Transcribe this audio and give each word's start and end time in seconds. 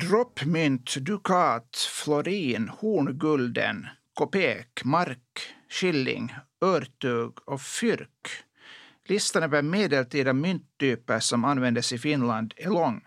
Droppmynt, 0.00 0.96
dukat, 0.96 1.76
florin, 1.76 2.68
horngulden, 2.68 3.86
kopek, 4.14 4.84
mark, 4.84 5.54
skilling, 5.70 6.34
örtug 6.64 7.32
och 7.44 7.62
fyrk. 7.62 8.28
Listan 9.08 9.42
över 9.42 9.62
medeltida 9.62 10.32
mynttyper 10.32 11.20
som 11.20 11.44
användes 11.44 11.92
i 11.92 11.98
Finland 11.98 12.54
är 12.56 12.70
lång. 12.70 13.00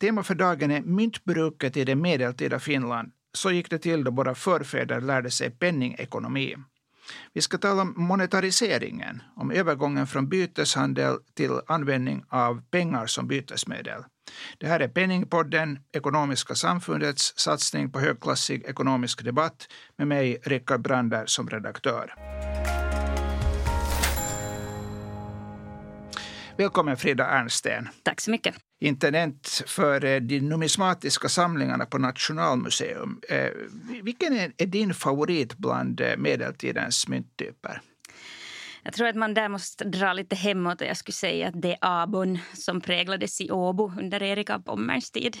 Tema 0.00 0.22
för 0.22 0.34
dagen 0.34 0.70
är 0.70 0.82
myntbruket 0.82 1.76
i 1.76 1.84
det 1.84 1.94
medeltida 1.94 2.58
Finland. 2.58 3.12
Så 3.32 3.50
gick 3.50 3.70
det 3.70 3.78
till 3.78 4.04
då 4.04 4.10
våra 4.10 4.34
förfäder 4.34 5.00
lärde 5.00 5.30
sig 5.30 5.50
penningekonomi. 5.50 6.56
Vi 7.32 7.40
ska 7.40 7.58
tala 7.58 7.82
om 7.82 7.94
monetariseringen, 7.96 9.22
om 9.36 9.50
övergången 9.50 10.06
från 10.06 10.28
byteshandel 10.28 11.16
till 11.34 11.60
användning 11.66 12.24
av 12.28 12.62
pengar 12.70 13.06
som 13.06 13.28
bytesmedel. 13.28 14.04
Det 14.58 14.66
här 14.66 14.80
är 14.80 14.88
Penningpodden, 14.88 15.78
Ekonomiska 15.92 16.54
samfundets 16.54 17.38
satsning 17.38 17.92
på 17.92 18.00
högklassig 18.00 18.64
ekonomisk 18.64 19.24
debatt 19.24 19.68
med 19.96 20.08
mig, 20.08 20.38
Rickard 20.42 20.80
Brander, 20.80 21.26
som 21.26 21.50
redaktör. 21.50 22.14
Välkommen 26.56 26.96
Frida 26.96 27.26
Ernsten. 27.26 27.88
Tack 28.02 28.20
så 28.20 28.30
mycket. 28.30 28.67
Intendent 28.80 29.62
för 29.66 30.04
eh, 30.04 30.20
de 30.20 30.40
numismatiska 30.40 31.28
samlingarna 31.28 31.86
på 31.86 31.98
Nationalmuseum. 31.98 33.20
Eh, 33.28 33.50
vilken 34.02 34.32
är 34.32 34.66
din 34.66 34.94
favorit 34.94 35.58
bland 35.58 36.00
eh, 36.00 36.16
medeltidens 36.16 37.08
mynttyper? 37.08 37.80
Jag 38.82 38.94
tror 38.94 39.06
att 39.06 39.16
man 39.16 39.34
där 39.34 39.48
måste 39.48 39.84
dra 39.84 40.12
lite 40.12 40.36
hemåt 40.36 40.80
jag 40.80 40.96
skulle 40.96 41.12
säga 41.12 41.48
att 41.48 41.62
det 41.62 41.72
är 41.72 41.78
abon 41.80 42.38
som 42.54 42.80
präglades 42.80 43.40
i 43.40 43.50
Åbo 43.50 43.92
under 43.98 44.22
Erik 44.22 44.50
av 44.50 44.58
Pommerns 44.58 45.10
tid. 45.10 45.36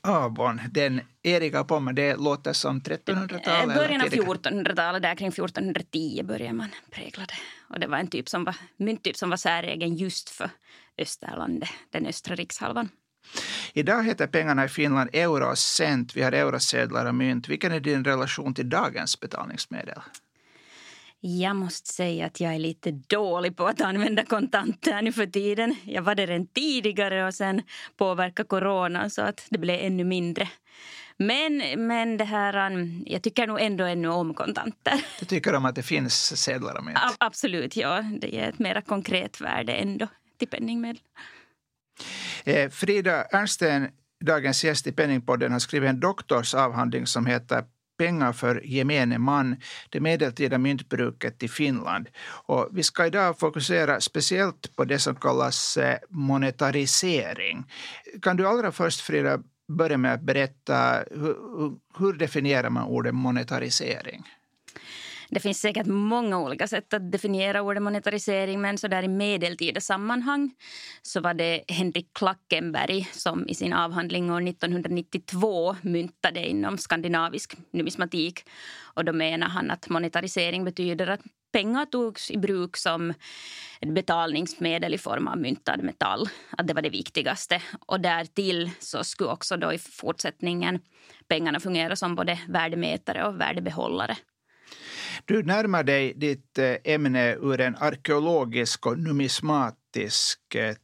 Abon, 0.00 0.60
den 0.70 1.00
Erik 1.22 1.54
av 1.54 1.64
Pommern, 1.64 1.94
det 1.94 2.16
låter 2.16 2.52
som 2.52 2.80
1300-talet? 2.80 3.76
Början 3.76 4.00
av 4.00 4.08
1400-talet, 4.08 5.02
där 5.02 5.14
kring 5.14 5.28
1410 5.28 6.22
började 6.24 6.52
man 6.52 6.68
prägla 6.90 7.24
det. 7.26 7.38
Och 7.74 7.80
det 7.80 7.86
var 7.86 7.98
en 7.98 8.06
typ 8.06 8.28
som 8.28 8.44
var, 8.44 8.56
mynttyp 8.76 9.16
som 9.16 9.30
var 9.30 9.36
säregen 9.36 9.96
just 9.96 10.30
för 10.30 10.50
Österlandet, 10.98 11.68
den 11.90 12.06
östra 12.06 12.34
rikshalvan. 12.34 12.88
Idag 13.72 14.04
heter 14.04 14.26
pengarna 14.26 14.64
i 14.64 14.68
Finland 14.68 15.10
euro 15.12 15.50
och 15.50 15.58
cent. 15.58 16.16
Vi 16.16 16.22
har 16.22 16.32
eurosedlar 16.32 17.06
och 17.06 17.14
mynt. 17.14 17.48
Vilken 17.48 17.72
är 17.72 17.80
din 17.80 18.04
relation 18.04 18.54
till 18.54 18.68
dagens 18.68 19.20
betalningsmedel? 19.20 20.00
Jag 21.20 21.56
måste 21.56 21.92
säga 21.92 22.26
att 22.26 22.40
jag 22.40 22.54
är 22.54 22.58
lite 22.58 22.90
dålig 22.90 23.56
på 23.56 23.66
att 23.66 23.80
använda 23.80 24.24
kontanter 24.24 25.02
nu 25.02 25.12
för 25.12 25.26
tiden. 25.26 25.76
Jag 25.84 26.02
var 26.02 26.14
det 26.14 26.26
redan 26.26 26.46
tidigare 26.46 27.26
och 27.26 27.34
sen 27.34 27.62
påverkade 27.96 28.48
corona 28.48 29.10
så 29.10 29.22
att 29.22 29.46
det 29.50 29.58
blev 29.58 29.80
ännu 29.80 30.04
mindre. 30.04 30.48
Men, 31.16 31.62
men 31.86 32.16
det 32.16 32.24
här, 32.24 32.72
um, 32.72 33.02
jag 33.06 33.22
tycker 33.22 33.46
nog 33.46 33.60
ändå 33.60 33.84
ännu 33.84 34.08
om 34.08 34.34
kontanter. 34.34 35.04
Du 35.20 35.26
tycker 35.26 35.54
om 35.54 35.64
att 35.64 35.74
det 35.74 35.82
finns 35.82 36.42
sedlar 36.42 36.78
och 36.78 36.84
mynt? 36.84 36.98
Absolut, 37.18 37.76
ja. 37.76 38.04
Det 38.20 38.28
ger 38.28 38.48
ett 38.48 38.58
mer 38.58 38.80
konkret 38.80 39.40
värde 39.40 39.72
ändå 39.72 40.08
till 40.38 40.48
penningmedel. 40.48 41.02
Eh, 42.44 42.70
Frida 42.70 43.24
Ernsten, 43.24 43.88
dagens 44.24 44.64
gäst 44.64 44.86
i 44.86 44.92
Penningpodden, 44.92 45.52
har 45.52 45.58
skrivit 45.58 45.88
en 45.88 46.00
doktorsavhandling 46.00 47.06
som 47.06 47.26
heter 47.26 47.64
pengar 47.98 48.32
för 48.32 48.66
gemene 48.66 49.18
man, 49.18 49.56
det 49.90 50.00
medeltida 50.00 50.58
myntbruket 50.58 51.42
i 51.42 51.48
Finland. 51.48 52.08
Och 52.46 52.68
vi 52.72 52.82
ska 52.82 53.06
idag 53.06 53.38
fokusera 53.38 54.00
speciellt 54.00 54.76
på 54.76 54.84
det 54.84 54.98
som 54.98 55.14
kallas 55.14 55.76
eh, 55.76 55.98
monetarisering. 56.08 57.64
Kan 58.22 58.36
du 58.36 58.48
allra 58.48 58.72
först, 58.72 59.00
Frida, 59.00 59.40
börja 59.68 59.98
med 59.98 60.12
att 60.14 60.22
berätta 60.22 61.04
hur, 61.10 61.36
hur 61.98 62.12
definierar 62.12 62.70
man 62.70 62.84
ordet 62.84 63.14
monetarisering? 63.14 64.24
Det 65.30 65.40
finns 65.40 65.60
säkert 65.60 65.86
många 65.86 66.38
olika 66.38 66.68
sätt 66.68 66.94
att 66.94 67.12
definiera 67.12 67.62
ordet 67.62 67.82
monetarisering 67.82 68.60
men 68.60 68.78
så 68.78 68.88
där 68.88 69.02
i 69.02 69.08
medeltida 69.08 69.80
sammanhang 69.80 70.54
så 71.02 71.20
var 71.20 71.34
det 71.34 71.64
Henrik 71.68 72.08
Klackenberg 72.12 73.08
som 73.12 73.48
i 73.48 73.54
sin 73.54 73.72
avhandling 73.72 74.30
år 74.30 74.48
1992 74.48 75.76
myntade 75.82 76.48
inom 76.48 76.78
skandinavisk 76.78 77.56
numismatik. 77.70 78.44
Och 78.94 79.04
då 79.04 79.12
menar 79.12 79.48
han 79.48 79.70
att 79.70 79.88
monetarisering 79.88 80.64
betyder 80.64 81.06
att 81.06 81.20
pengar 81.52 81.86
togs 81.86 82.30
i 82.30 82.38
bruk 82.38 82.76
som 82.76 83.10
ett 83.80 83.94
betalningsmedel 83.94 84.94
i 84.94 84.98
form 84.98 85.28
av 85.28 85.38
myntad 85.38 85.82
metall. 85.82 86.28
Att 86.50 86.66
det 86.66 86.74
var 86.74 86.82
det 86.82 86.90
viktigaste. 86.90 87.62
Och 87.86 88.00
därtill 88.00 88.70
så 88.78 89.04
skulle 89.04 89.30
också 89.30 89.56
då 89.56 89.72
i 89.72 89.78
fortsättningen 89.78 90.78
pengarna 91.28 91.60
fungera 91.60 91.96
som 91.96 92.14
både 92.14 92.38
värdemätare 92.48 93.26
och 93.26 93.40
värdebehållare. 93.40 94.16
Du 95.24 95.42
närmar 95.42 95.82
dig 95.82 96.14
ditt 96.16 96.58
eh, 96.58 96.76
ämne 96.84 97.34
ur 97.34 97.60
en 97.60 97.76
arkeologisk 97.76 98.86
och 98.86 98.98
numismatisk 98.98 100.54
eh, 100.54 100.76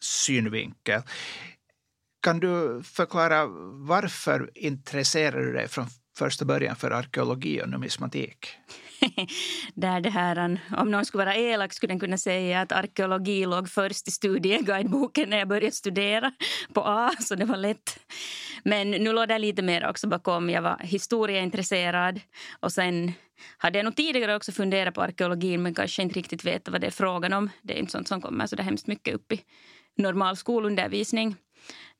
synvinkel. 0.00 1.02
Kan 2.22 2.40
du 2.40 2.82
förklara 2.84 3.46
varför 3.72 4.50
intresserar 4.54 5.40
du 5.40 5.52
dig 5.52 5.68
från 5.68 5.86
första 6.18 6.44
början 6.44 6.76
för 6.76 6.90
arkeologi 6.90 7.62
och 7.62 7.68
numismatik? 7.68 8.48
Där 9.74 10.00
det 10.00 10.10
här, 10.10 10.38
um, 10.38 10.58
om 10.76 10.90
någon 10.90 11.04
skulle 11.04 11.24
vara 11.24 11.36
elak 11.36 11.72
skulle 11.72 11.90
den 11.90 12.00
kunna 12.00 12.18
säga 12.18 12.60
att 12.60 12.72
arkeologi 12.72 13.46
låg 13.46 13.68
först 13.68 14.08
i 14.08 14.10
studieguideboken 14.10 15.30
när 15.30 15.38
jag 15.38 15.48
började 15.48 15.72
studera 15.72 16.32
på 16.72 16.80
A, 16.80 17.10
så 17.20 17.34
det 17.34 17.44
var 17.44 17.56
lätt. 17.56 17.98
Men 18.64 18.90
nu 18.90 19.12
låg 19.12 19.28
det 19.28 19.38
lite 19.38 19.62
mer 19.62 19.88
också 19.88 20.08
bakom. 20.08 20.50
Jag 20.50 20.62
var 20.62 20.78
historieintresserad 20.80 22.20
och 22.60 22.72
sen 22.72 23.12
hade 23.56 23.78
jag 23.78 23.84
nog 23.84 23.96
tidigare 23.96 24.36
också 24.36 24.52
funderat 24.52 24.94
på 24.94 25.02
arkeologin 25.02 25.62
men 25.62 25.74
kanske 25.74 26.02
inte 26.02 26.18
riktigt 26.18 26.44
veta 26.44 26.70
vad 26.70 26.80
det 26.80 26.86
är 26.86 26.90
frågan 26.90 27.32
om. 27.32 27.50
Det 27.62 27.74
är 27.74 27.78
inte 27.78 27.92
sånt 27.92 28.08
som 28.08 28.20
kommer 28.20 28.46
så 28.46 28.56
där 28.56 28.64
hemskt 28.64 28.86
mycket 28.86 29.14
upp 29.14 29.32
i 29.32 29.40
normal 29.96 30.36
skolundervisning. 30.36 31.36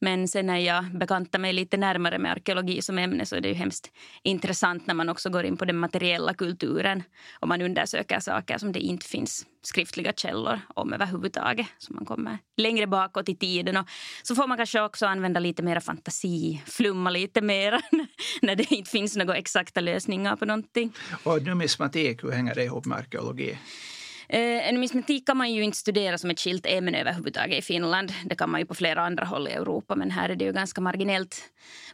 Men 0.00 0.28
sen 0.28 0.46
när 0.46 0.58
jag 0.58 0.84
bekantar 0.98 1.38
mig 1.38 1.52
lite 1.52 1.76
närmare 1.76 2.18
med 2.18 2.32
arkeologi 2.32 2.82
som 2.82 2.98
ämne 2.98 3.26
så 3.26 3.36
är 3.36 3.40
det 3.40 3.48
ju 3.48 3.54
hemskt 3.54 3.90
intressant 4.22 4.86
när 4.86 4.94
man 4.94 5.08
också 5.08 5.30
går 5.30 5.44
in 5.44 5.56
på 5.56 5.64
den 5.64 5.78
materiella 5.78 6.34
kulturen 6.34 7.02
och 7.40 7.48
man 7.48 7.62
undersöker 7.62 8.20
saker 8.20 8.58
som 8.58 8.72
det 8.72 8.80
inte 8.80 9.06
finns 9.06 9.46
skriftliga 9.62 10.12
källor 10.12 10.60
om 10.74 10.92
överhuvudtaget. 10.92 11.66
Så 11.78 11.92
man 11.92 12.04
kommer 12.04 12.38
längre 12.56 12.86
bakåt 12.86 13.28
i 13.28 13.34
tiden 13.34 13.76
och 13.76 13.86
så 14.22 14.34
får 14.34 14.46
man 14.46 14.56
kanske 14.56 14.80
också 14.80 15.06
använda 15.06 15.40
lite 15.40 15.62
mer 15.62 15.80
fantasi, 15.80 16.62
flumma 16.66 17.10
lite 17.10 17.40
mer 17.40 17.80
när 18.42 18.56
det 18.56 18.72
inte 18.72 18.90
finns 18.90 19.16
några 19.16 19.36
exakta 19.36 19.80
lösningar 19.80 20.36
på 20.36 20.44
någonting. 20.44 20.92
Och 21.22 21.42
numismatik, 21.42 22.24
hur 22.24 22.30
hänger 22.30 22.54
det 22.54 22.64
ihop 22.64 22.86
med 22.86 22.98
arkeologi? 22.98 23.58
Eh, 24.32 24.72
numismatik 24.72 25.26
kan 25.26 25.36
man 25.36 25.52
ju 25.52 25.62
inte 25.62 25.76
studera 25.76 26.18
som 26.18 26.30
ett 26.30 26.40
skilt 26.40 26.66
ämne 26.66 27.00
överhuvudtaget 27.00 27.58
i 27.58 27.62
Finland. 27.62 28.12
Det 28.24 28.34
kan 28.34 28.50
man 28.50 28.60
ju 28.60 28.66
på 28.66 28.74
flera 28.74 29.02
andra 29.02 29.24
håll 29.24 29.48
i 29.48 29.50
Europa, 29.50 29.96
men 29.96 30.10
här 30.10 30.28
är 30.28 30.36
det 30.36 30.44
ju 30.44 30.52
ganska 30.52 30.80
marginellt. 30.80 31.42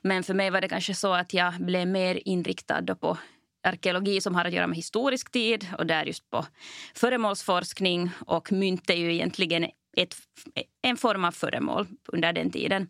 Men 0.02 0.22
för 0.22 0.34
mig 0.34 0.50
var 0.50 0.60
det 0.60 0.68
kanske 0.68 0.94
så 0.94 1.14
att 1.14 1.34
jag 1.34 1.54
blev 1.54 1.88
mer 1.88 2.28
inriktad 2.28 2.94
på 2.94 3.18
arkeologi 3.62 4.20
som 4.20 4.34
har 4.34 4.44
att 4.44 4.52
göra 4.52 4.66
med 4.66 4.76
historisk 4.76 5.30
tid 5.30 5.66
och 5.78 5.86
där 5.86 6.04
just 6.04 6.30
på 6.30 6.46
föremålsforskning 6.94 8.10
och 8.26 8.52
mynt 8.52 8.90
är 8.90 8.96
ju 8.96 9.14
egentligen 9.14 9.64
ett, 9.96 10.16
en 10.82 10.96
form 10.96 11.24
av 11.24 11.32
föremål 11.32 11.86
under 12.12 12.32
den 12.32 12.50
tiden. 12.50 12.88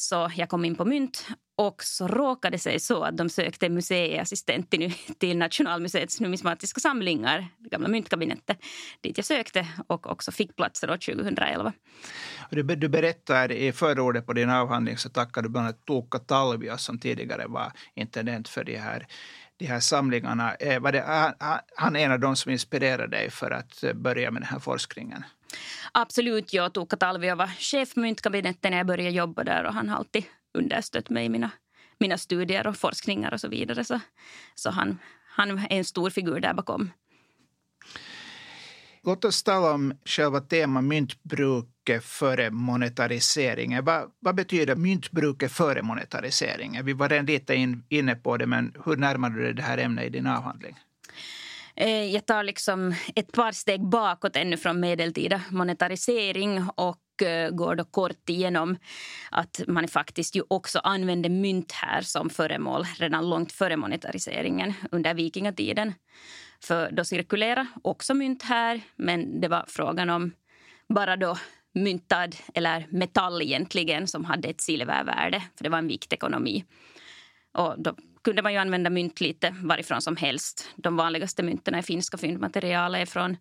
Så 0.00 0.30
jag 0.36 0.48
kom 0.48 0.64
in 0.64 0.74
på 0.74 0.84
mynt 0.84 1.26
och 1.56 1.82
så 1.82 2.08
råkade 2.08 2.54
det 2.54 2.58
sig 2.58 2.80
så 2.80 3.02
att 3.02 3.16
de 3.16 3.28
sökte 3.28 3.68
museiassistent 3.68 4.70
till, 4.70 4.94
till 5.18 5.38
Nationalmuseets 5.38 6.20
numismatiska 6.20 6.80
samlingar, 6.80 7.48
det 7.58 7.68
gamla 7.68 7.88
myntkabinettet, 7.88 8.58
dit 9.00 9.16
jag 9.18 9.24
sökte 9.24 9.66
och 9.86 10.10
också 10.10 10.32
fick 10.32 10.56
platser 10.56 10.88
2011. 10.88 11.72
Du, 12.50 12.62
du 12.62 12.88
berättar 12.88 13.52
i 13.52 13.72
förordet 13.72 14.26
på 14.26 14.32
din 14.32 14.50
avhandling 14.50 14.98
så 14.98 15.08
tackar 15.08 15.42
du 15.42 15.48
bland 15.48 15.66
annat 15.66 15.86
Tuukka 15.86 16.18
Talvio 16.18 16.76
som 16.76 16.98
tidigare 16.98 17.46
var 17.46 17.72
intendent 17.94 18.48
för 18.48 18.64
de 18.64 18.76
här 18.76 19.06
de 19.56 19.66
här 19.66 19.80
samlingarna. 19.80 20.54
Eh, 20.54 20.80
var 20.80 20.92
det, 20.92 21.34
han 21.76 21.96
är 21.96 22.00
en 22.04 22.12
av 22.12 22.20
de 22.20 22.36
som 22.36 22.52
inspirerade 22.52 23.16
dig 23.16 23.30
för 23.30 23.50
att 23.50 23.84
eh, 23.84 23.92
börja 23.92 24.30
med 24.30 24.42
den 24.42 24.48
här 24.48 24.58
forskningen? 24.58 25.24
Absolut, 25.92 26.52
jag 26.52 26.74
Tuukka 26.74 26.96
Talvio 26.96 27.34
var 27.34 27.46
chef 27.46 27.88
för 27.88 28.00
myntkabinettet 28.00 28.70
när 28.70 28.76
jag 28.76 28.86
började 28.86 29.10
jobba 29.10 29.44
där 29.44 29.64
och 29.64 29.74
han 29.74 29.88
har 29.88 29.96
alltid 29.96 30.24
understött 30.58 31.10
mig 31.10 31.24
i 31.24 31.28
mina, 31.28 31.50
mina 31.98 32.18
studier 32.18 32.66
och 32.66 32.76
forskningar 32.76 33.34
och 33.34 33.40
så 33.40 33.48
vidare. 33.48 33.84
Så, 33.84 34.00
så 34.54 34.70
han, 34.70 34.98
han 35.28 35.58
är 35.58 35.66
en 35.70 35.84
stor 35.84 36.10
figur 36.10 36.40
där 36.40 36.54
bakom. 36.54 36.90
Låt 39.04 39.24
oss 39.24 39.42
tala 39.42 39.72
om 39.72 39.94
själva 40.04 40.40
temat 40.40 40.84
myntbruket 40.84 42.04
före 42.04 42.50
monetariseringen. 42.50 43.84
Vad, 43.84 44.10
vad 44.18 44.34
betyder 44.34 44.76
myntbruket 44.76 45.52
före 45.52 45.82
monetariseringen? 45.82 46.84
Vi 46.84 46.92
var 46.92 47.08
redan 47.08 47.26
lite 47.26 47.54
in, 47.54 47.84
inne 47.88 48.14
på 48.14 48.36
det, 48.36 48.46
men 48.46 48.74
hur 48.84 48.96
närmar 48.96 49.30
du 49.30 49.42
dig 49.42 49.54
det 49.54 49.62
här 49.62 49.78
ämnet 49.78 50.04
i 50.04 50.08
din 50.08 50.26
avhandling? 50.26 50.76
Eh, 51.80 52.04
jag 52.04 52.26
tar 52.26 52.44
liksom 52.44 52.94
ett 53.14 53.32
par 53.32 53.52
steg 53.52 53.84
bakåt 53.84 54.36
ännu 54.36 54.56
från 54.56 54.80
medeltida 54.80 55.40
monetarisering 55.50 56.64
och 56.74 57.22
eh, 57.22 57.50
går 57.50 57.74
då 57.74 57.84
kort 57.84 58.28
igenom 58.28 58.76
att 59.30 59.60
man 59.66 59.88
faktiskt 59.88 60.36
ju 60.36 60.42
också 60.48 60.78
använde 60.78 61.28
mynt 61.28 61.72
här 61.72 62.00
som 62.00 62.30
föremål 62.30 62.84
redan 62.98 63.30
långt 63.30 63.52
före 63.52 63.76
monetariseringen 63.76 64.72
under 64.90 65.14
vikingatiden. 65.14 65.94
För 66.62 66.90
då 66.90 67.04
cirkulerade 67.04 67.66
också 67.82 68.14
mynt 68.14 68.42
här, 68.42 68.80
men 68.96 69.40
det 69.40 69.48
var 69.48 69.64
frågan 69.68 70.10
om 70.10 70.32
bara 70.88 71.16
då 71.16 71.36
myntad 71.74 72.36
eller 72.54 72.86
metall 72.90 73.42
egentligen 73.42 74.06
som 74.06 74.24
hade 74.24 74.48
ett 74.48 74.60
silvervärde, 74.60 75.42
för 75.56 75.64
det 75.64 75.70
var 75.70 75.78
en 75.78 75.88
viktekonomi. 75.88 76.64
Och 77.52 77.74
då 77.78 77.94
kunde 78.24 78.42
man 78.42 78.52
ju 78.52 78.58
använda 78.58 78.90
mynt 78.90 79.20
lite 79.20 79.54
varifrån 79.62 80.02
som 80.02 80.16
helst. 80.16 80.68
De 80.76 80.96
vanligaste 80.96 81.42
mynten 81.42 81.74
i 81.74 81.82
finska 81.82 82.18
fyndmaterial 82.18 82.94
är 82.94 83.06
från 83.06 83.36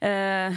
eh, 0.00 0.52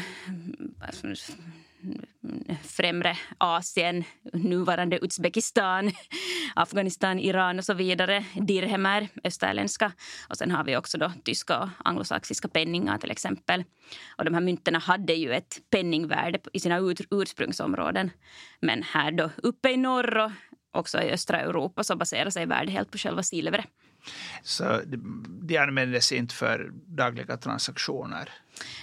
främre 2.64 3.18
Asien, 3.38 4.04
nuvarande 4.34 5.00
Uzbekistan, 5.02 5.92
Afghanistan, 6.56 7.20
Iran 7.20 7.60
och 7.60 7.66
så 7.66 7.74
vidare. 7.74 8.26
Dirhemer, 8.34 9.08
österländska. 9.24 9.92
Och 10.30 10.38
sen 10.38 10.52
har 10.52 10.64
vi 10.64 10.78
också 10.78 10.98
då 10.98 11.12
tyska 11.24 11.60
och 11.60 11.70
anglosaxiska 11.84 12.48
penningar 12.48 12.98
till 12.98 13.12
exempel. 13.12 13.64
Och 14.18 14.26
de 14.26 14.34
här 14.34 14.42
mynterna 14.42 14.80
hade 14.80 15.14
ju 15.14 15.34
ett 15.34 15.62
penningvärde 15.70 16.40
i 16.54 16.60
sina 16.60 16.80
ursprungsområden. 17.12 18.12
Men 18.60 18.84
här 18.84 19.12
då 19.12 19.30
uppe 19.38 19.70
i 19.70 19.78
norr 19.78 20.18
och 20.18 20.32
också 20.74 21.02
i 21.02 21.12
östra 21.12 21.40
Europa 21.40 21.84
så 21.84 21.96
baserar 21.96 22.30
sig 22.30 22.46
värdet 22.46 22.74
helt 22.74 22.92
på 22.92 22.98
själva 22.98 23.24
silvret. 23.24 23.66
Så 24.44 24.82
de 25.42 25.58
användes 25.58 26.12
inte 26.12 26.36
för 26.36 26.72
dagliga 26.74 27.38
transaktioner? 27.38 28.30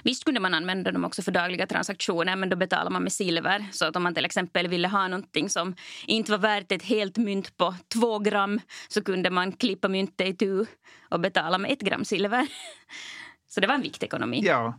Visst 0.03 0.25
kunde 0.25 0.41
man 0.41 0.55
använda 0.55 0.93
dem 0.93 1.05
också 1.05 1.23
för 1.23 1.33
dagliga 1.33 1.67
transaktioner 1.67 2.37
men 2.37 2.49
då 2.49 2.57
betalar 2.57 2.91
man 2.91 3.03
med 3.03 3.13
silver. 3.13 3.67
Så 3.73 3.85
att 3.87 3.97
om 3.97 4.03
man 4.03 4.15
till 4.15 4.25
exempel 4.25 4.69
ville 4.69 4.89
ha 4.89 5.09
någonting 5.09 5.51
som 5.51 5.75
inte 6.07 6.31
var 6.31 6.39
värt 6.39 6.73
ett 6.73 6.83
helt 6.83 7.17
mynt 7.17 7.57
på 7.57 7.75
två 7.95 8.19
gram 8.19 8.61
så 8.89 9.05
kunde 9.05 9.31
man 9.31 9.53
klippa 9.53 9.89
myntet 9.89 10.27
i 10.27 10.35
tu 10.35 10.67
och 11.09 11.21
betala 11.21 11.59
med 11.59 11.73
ett 11.73 11.81
gram 11.81 12.05
silver. 12.05 12.47
Så 13.49 13.61
det 13.61 13.67
var 13.67 13.75
en 13.75 13.83
viktig 13.83 14.07
ekonomi. 14.07 14.43
Ja, 14.45 14.79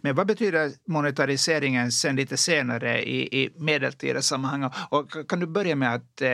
men 0.00 0.14
vad 0.14 0.26
betyder 0.26 0.72
monetariseringen 0.86 1.92
sen 1.92 2.16
lite 2.16 2.36
senare 2.36 3.02
i, 3.02 3.42
i 3.42 3.50
medeltida 3.56 4.22
sammanhang? 4.22 4.70
Och 4.90 5.28
kan 5.28 5.40
du 5.40 5.46
börja 5.46 5.76
med 5.76 5.94
att 5.94 6.22
eh, 6.22 6.28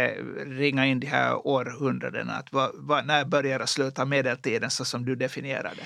ringa 0.47 0.87
in 0.87 1.01
de 1.01 1.07
här 1.07 1.47
århundradena? 1.47 2.33
Att 2.33 2.53
vad, 2.53 2.71
vad, 2.75 3.07
när 3.07 3.25
börjar 3.25 3.61
och 3.61 3.69
slutar 3.69 4.05
medeltiden 4.05 4.71
så 4.71 4.85
som 4.85 5.05
du 5.05 5.17
definierade? 5.17 5.83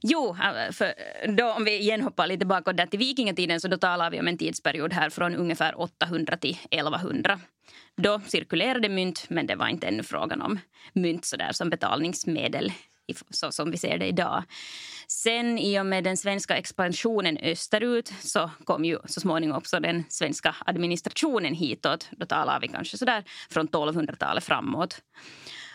Jo, 0.00 0.36
eh, 0.42 0.72
för 0.72 0.94
då, 1.36 1.52
om 1.52 1.64
vi 1.64 1.78
igen 1.78 2.00
hoppar 2.00 2.26
lite 2.26 2.46
bakåt 2.46 2.76
där 2.76 2.86
till 2.86 2.98
vikingatiden 2.98 3.60
så 3.60 3.68
då 3.68 3.76
talar 3.76 4.10
vi 4.10 4.20
om 4.20 4.28
en 4.28 4.38
tidsperiod 4.38 4.92
här 4.92 5.10
från 5.10 5.34
ungefär 5.34 5.80
800 5.80 6.36
till 6.36 6.58
1100. 6.70 7.40
Då 7.96 8.20
cirkulerade 8.26 8.88
mynt, 8.88 9.24
men 9.28 9.46
det 9.46 9.54
var 9.54 9.68
inte 9.68 9.86
ännu 9.86 10.02
frågan 10.02 10.42
om 10.42 10.58
mynt 10.92 11.24
så 11.24 11.36
där 11.36 11.52
som 11.52 11.70
betalningsmedel 11.70 12.72
så 13.30 13.52
som 13.52 13.70
vi 13.70 13.76
ser 13.76 13.98
det 13.98 14.06
idag. 14.06 14.42
Sen 15.12 15.58
i 15.58 15.80
och 15.80 15.86
med 15.86 16.04
den 16.04 16.16
svenska 16.16 16.56
expansionen 16.56 17.38
österut 17.42 18.12
så 18.20 18.50
kom 18.64 18.84
ju 18.84 18.98
så 19.04 19.20
småningom 19.20 19.56
också 19.56 19.80
den 19.80 20.04
svenska 20.08 20.56
administrationen 20.66 21.54
hitåt. 21.54 22.08
Då 22.10 22.26
talar 22.26 22.60
vi 22.60 22.68
kanske 22.68 22.98
sådär 22.98 23.24
från 23.50 23.68
1200-talet 23.68 24.44
framåt. 24.44 25.02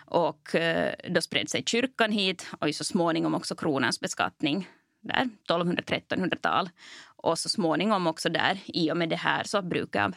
Och 0.06 0.56
eh, 0.56 0.94
då 1.10 1.22
spred 1.22 1.50
sig 1.50 1.63
kyrkan 1.66 2.12
hit 2.12 2.48
och 2.60 2.75
så 2.75 2.84
småningom 2.84 3.36
också 3.36 3.56
kronans 3.56 4.00
beskattning 4.00 4.69
där 5.01 5.30
1200-1300-tal. 5.50 6.69
Och 7.16 7.40
så 7.40 7.50
småningom 7.50 8.07
också 8.07 8.30
där, 8.30 8.60
i 8.66 8.92
och 8.92 8.98
med 8.98 9.10
det 9.10 9.16
här, 9.16 9.44
så 9.44 9.62
brukar, 9.62 10.13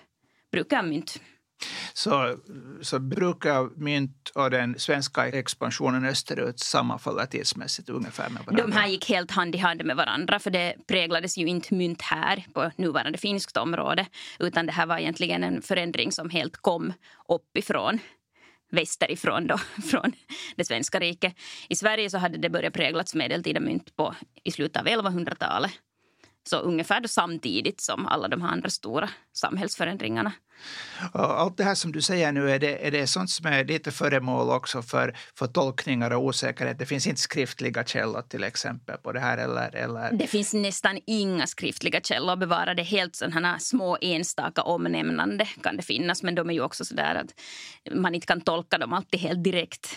brukar 0.53 0.83
mynt 0.83 1.21
så, 1.93 2.37
så 2.83 2.99
brukar 2.99 3.81
mynt 3.81 4.33
och 4.35 4.51
den 4.51 4.79
svenska 4.79 5.29
expansionen 5.29 6.05
österut 6.05 6.61
sammanfalla 6.61 7.27
tidsmässigt 7.27 7.89
ungefär 7.89 8.29
med 8.31 8.43
varandra? 8.45 8.67
De 8.67 8.73
här 8.73 8.89
gick 8.89 9.09
helt 9.09 9.31
hand 9.31 9.55
i 9.55 9.59
hand 9.59 9.85
med 9.85 9.97
varandra 9.97 10.39
för 10.39 10.51
det 10.51 10.75
präglades 10.87 11.39
ju 11.39 11.47
inte 11.47 11.75
mynt 11.75 12.03
här 12.03 12.47
på 12.55 12.71
nuvarande 12.77 13.19
finskt 13.19 13.57
område 13.57 14.07
utan 14.39 14.67
det 14.67 14.73
här 14.73 14.87
var 14.87 14.99
egentligen 14.99 15.45
en 15.45 15.63
förändring 15.63 16.13
som 16.13 16.31
helt 16.31 16.57
kom 16.57 16.93
uppifrån 17.29 17.99
västerifrån 18.71 19.47
då, 19.47 19.59
från 19.91 20.13
det 20.57 20.65
svenska 20.65 21.01
riket. 21.01 21.35
I 21.69 21.77
Sverige 21.77 22.11
så 22.11 22.19
hade 22.19 22.39
det 22.39 22.51
börjat 22.51 22.75
präglats 22.75 23.15
medeltida 23.15 23.61
mynt 23.61 23.97
på, 23.97 24.15
i 24.45 24.51
slutet 24.51 24.77
av 24.77 24.87
1100-talet. 24.87 25.71
Så 26.49 26.57
ungefär 26.57 27.07
samtidigt 27.07 27.81
som 27.81 28.07
alla 28.07 28.29
de 28.29 28.43
här 28.43 28.49
andra 28.49 28.71
stora 28.71 29.11
samhällsförändringarna. 29.33 30.33
Allt 31.13 31.57
det 31.57 31.65
här 31.65 31.75
som 31.75 31.93
du 31.93 32.03
säger 32.03 32.33
nu, 32.33 32.51
är 32.51 32.59
det, 32.59 32.87
är 32.87 32.91
det 32.91 33.07
sånt 33.07 33.31
som 33.31 33.47
är 33.47 33.65
lite 33.65 33.91
föremål 33.91 34.51
också 34.51 34.83
för, 34.83 35.17
för 35.35 35.47
tolkningar 35.47 36.11
och 36.11 36.25
osäkerhet? 36.25 36.79
Det 36.79 36.87
finns 36.87 37.07
inte 37.07 37.21
skriftliga 37.21 37.85
källor 37.85 38.23
till 38.23 38.45
exempel 38.45 38.97
på 38.97 39.13
det 39.13 39.21
här? 39.21 39.39
Eller, 39.39 39.75
eller? 39.77 40.13
Det 40.13 40.27
finns 40.27 40.55
nästan 40.55 40.99
inga 41.07 41.47
skriftliga 41.47 42.01
källor 42.01 42.37
bevarade. 42.37 42.83
Helt 42.83 43.17
sådana 43.17 43.59
små 43.59 43.99
enstaka 44.01 44.63
omnämnande 44.63 45.45
kan 45.63 45.77
det 45.77 45.83
finnas, 45.83 46.23
men 46.23 46.35
de 46.35 46.51
är 46.51 46.55
ju 46.55 46.61
också 46.61 46.85
så 46.85 46.95
där 46.95 47.15
att 47.15 47.35
man 47.95 48.15
inte 48.15 48.27
kan 48.27 48.41
tolka 48.41 48.79
dem 48.79 48.93
alltid 48.93 49.21
helt 49.21 49.45
direkt 49.45 49.97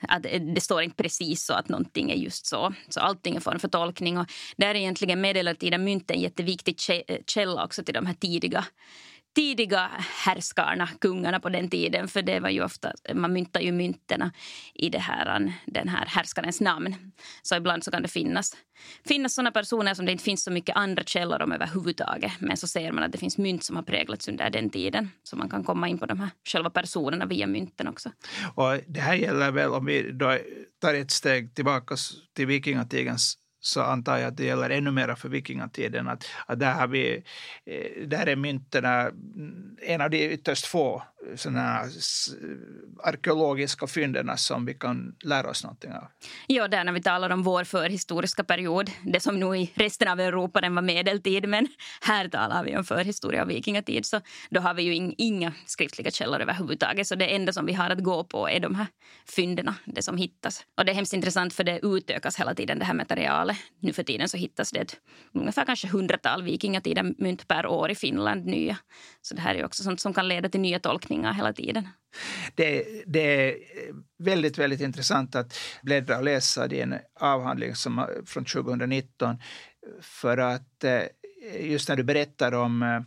att 0.00 0.26
eh, 0.26 0.40
det 0.40 0.60
står 0.60 0.82
inte 0.82 0.96
precis 0.96 1.44
så 1.44 1.54
att 1.54 1.68
någonting 1.68 2.10
är 2.10 2.16
just 2.16 2.46
så. 2.46 2.74
Så 2.88 3.00
allting 3.00 3.36
är 3.36 3.40
form 3.40 3.58
för 3.58 3.68
tolkning. 3.68 4.18
Och 4.18 4.26
där 4.56 4.68
är 4.68 4.74
egentligen 4.74 5.20
medeltida 5.20 5.78
mynt 5.78 6.10
en 6.10 6.20
jätteviktig 6.20 6.76
eh, 6.88 7.16
källa 7.26 7.64
också 7.64 7.84
till 7.84 7.94
de 7.94 8.06
här 8.06 8.14
tidiga 8.14 8.64
tidiga 9.36 9.90
härskarna, 10.24 10.88
kungarna 11.00 11.40
på 11.40 11.48
den 11.48 11.70
tiden. 11.70 12.08
För 12.08 12.22
det 12.22 12.40
var 12.40 12.48
ju 12.50 12.64
ofta, 12.64 12.92
man 13.14 13.32
myntar 13.32 13.60
ju 13.60 13.72
mynterna 13.72 14.32
i 14.74 14.88
det 14.88 14.98
här, 14.98 15.52
den 15.66 15.88
här 15.88 16.06
härskarens 16.06 16.60
namn. 16.60 17.12
Så 17.42 17.56
ibland 17.56 17.84
så 17.84 17.90
kan 17.90 18.02
det 18.02 18.08
finnas, 18.08 18.56
finnas 19.08 19.34
såna 19.34 19.50
personer 19.50 19.94
som 19.94 20.06
det 20.06 20.12
inte 20.12 20.24
finns 20.24 20.44
så 20.44 20.50
mycket 20.50 20.76
andra 20.76 21.02
källor 21.04 21.42
om 21.42 21.52
överhuvudtaget. 21.52 22.32
Men 22.38 22.56
så 22.56 22.68
ser 22.68 22.92
man 22.92 23.04
att 23.04 23.12
det 23.12 23.18
finns 23.18 23.38
mynt 23.38 23.64
som 23.64 23.76
har 23.76 23.82
präglats 23.82 24.28
under 24.28 24.50
den 24.50 24.70
tiden. 24.70 25.10
Så 25.22 25.36
man 25.36 25.48
kan 25.48 25.64
komma 25.64 25.88
in 25.88 25.98
på 25.98 26.06
de 26.06 26.20
här 26.20 26.30
själva 26.52 26.70
personerna 26.70 27.26
via 27.26 27.46
mynten 27.46 27.88
också. 27.88 28.10
Och 28.54 28.80
det 28.86 29.00
här 29.00 29.14
gäller 29.14 29.50
väl 29.50 29.70
om 29.70 29.86
vi 29.86 30.12
då 30.12 30.38
tar 30.80 30.94
ett 30.94 31.10
steg 31.10 31.54
tillbaka 31.54 31.96
till 32.36 32.46
vikingatidens 32.46 33.38
så 33.66 33.82
antar 33.82 34.18
jag 34.18 34.28
att 34.28 34.36
det 34.36 34.44
gäller 34.44 34.70
ännu 34.70 34.90
mer 34.90 35.14
för 35.14 35.28
vikingatiden. 35.28 36.08
Att, 36.08 36.24
att 36.46 36.60
där, 36.60 36.72
har 36.72 36.86
vi, 36.86 37.22
eh, 37.64 38.06
där 38.06 38.26
är 38.26 38.36
mynten 38.36 38.84
mm, 38.84 39.76
en 39.82 40.00
av 40.00 40.10
de 40.10 40.24
ytterst 40.32 40.66
få 40.66 41.02
såna 41.34 41.80
arkeologiska 43.02 43.86
fynden 43.86 44.30
som 44.36 44.66
vi 44.66 44.74
kan 44.74 45.16
lära 45.24 45.50
oss 45.50 45.64
någonting 45.64 45.92
av. 45.92 46.04
Ja, 46.46 46.68
där 46.68 46.84
när 46.84 46.92
vi 46.92 47.02
talar 47.02 47.30
om 47.30 47.42
vår 47.42 47.64
förhistoriska 47.64 48.44
period, 48.44 48.90
det 49.04 49.20
som 49.20 49.40
nu 49.40 49.56
i 49.56 49.72
resten 49.74 50.08
av 50.08 50.20
Europa 50.20 50.60
den 50.60 50.74
var 50.74 50.82
medeltid, 50.82 51.48
men 51.48 51.68
här 52.00 52.28
talar 52.28 52.64
vi 52.64 52.76
om 52.76 52.84
förhistoria 52.84 53.42
och 53.42 53.50
vikingatid, 53.50 54.06
så 54.06 54.20
då 54.50 54.60
har 54.60 54.74
vi 54.74 54.82
ju 54.82 55.14
inga 55.18 55.52
skriftliga 55.66 56.10
källor 56.10 56.40
överhuvudtaget, 56.40 57.06
så 57.06 57.14
det 57.14 57.34
enda 57.34 57.52
som 57.52 57.66
vi 57.66 57.72
har 57.72 57.90
att 57.90 58.02
gå 58.02 58.24
på 58.24 58.48
är 58.48 58.60
de 58.60 58.74
här 58.74 58.86
fynden, 59.36 59.74
det 59.84 60.02
som 60.02 60.16
hittas. 60.16 60.64
Och 60.76 60.84
det 60.84 60.92
är 60.92 60.94
hemskt 60.94 61.12
intressant 61.12 61.54
för 61.54 61.64
det 61.64 61.80
utökas 61.82 62.40
hela 62.40 62.54
tiden 62.54 62.78
det 62.78 62.84
här 62.84 62.94
materialet. 62.94 63.56
Nu 63.80 63.92
för 63.92 64.02
tiden 64.02 64.28
så 64.28 64.36
hittas 64.36 64.70
det 64.70 64.96
ungefär 65.34 65.64
kanske 65.64 65.88
hundratal 65.88 66.42
vikingatida 66.42 67.02
mynt 67.02 67.48
per 67.48 67.66
år 67.66 67.90
i 67.90 67.94
Finland, 67.94 68.46
nya. 68.46 68.76
Så 69.22 69.34
det 69.34 69.40
här 69.40 69.54
är 69.54 69.64
också 69.64 69.82
sånt 69.82 70.00
som 70.00 70.14
kan 70.14 70.28
leda 70.28 70.48
till 70.48 70.60
nya 70.60 70.78
tolkningar 70.78 71.15
hela 71.24 71.52
tiden. 71.52 71.88
Det, 72.54 72.84
det, 73.06 73.48
är 73.48 73.56
väldigt, 74.18 74.58
väldigt 74.58 74.80
intressant 74.80 75.34
att 75.34 75.58
bläddra 75.82 76.16
och 76.16 76.24
läsa 76.24 76.66
din 76.66 76.94
avhandling 77.20 77.74
som, 77.74 78.06
från 78.26 78.44
2019 78.44 79.38
för 80.00 80.38
att 80.38 80.84
eh, 80.84 81.02
just 81.60 81.88
när 81.88 81.96
du 81.96 82.02
berättar 82.02 82.54
om 82.54 82.82
eh, 82.82 83.00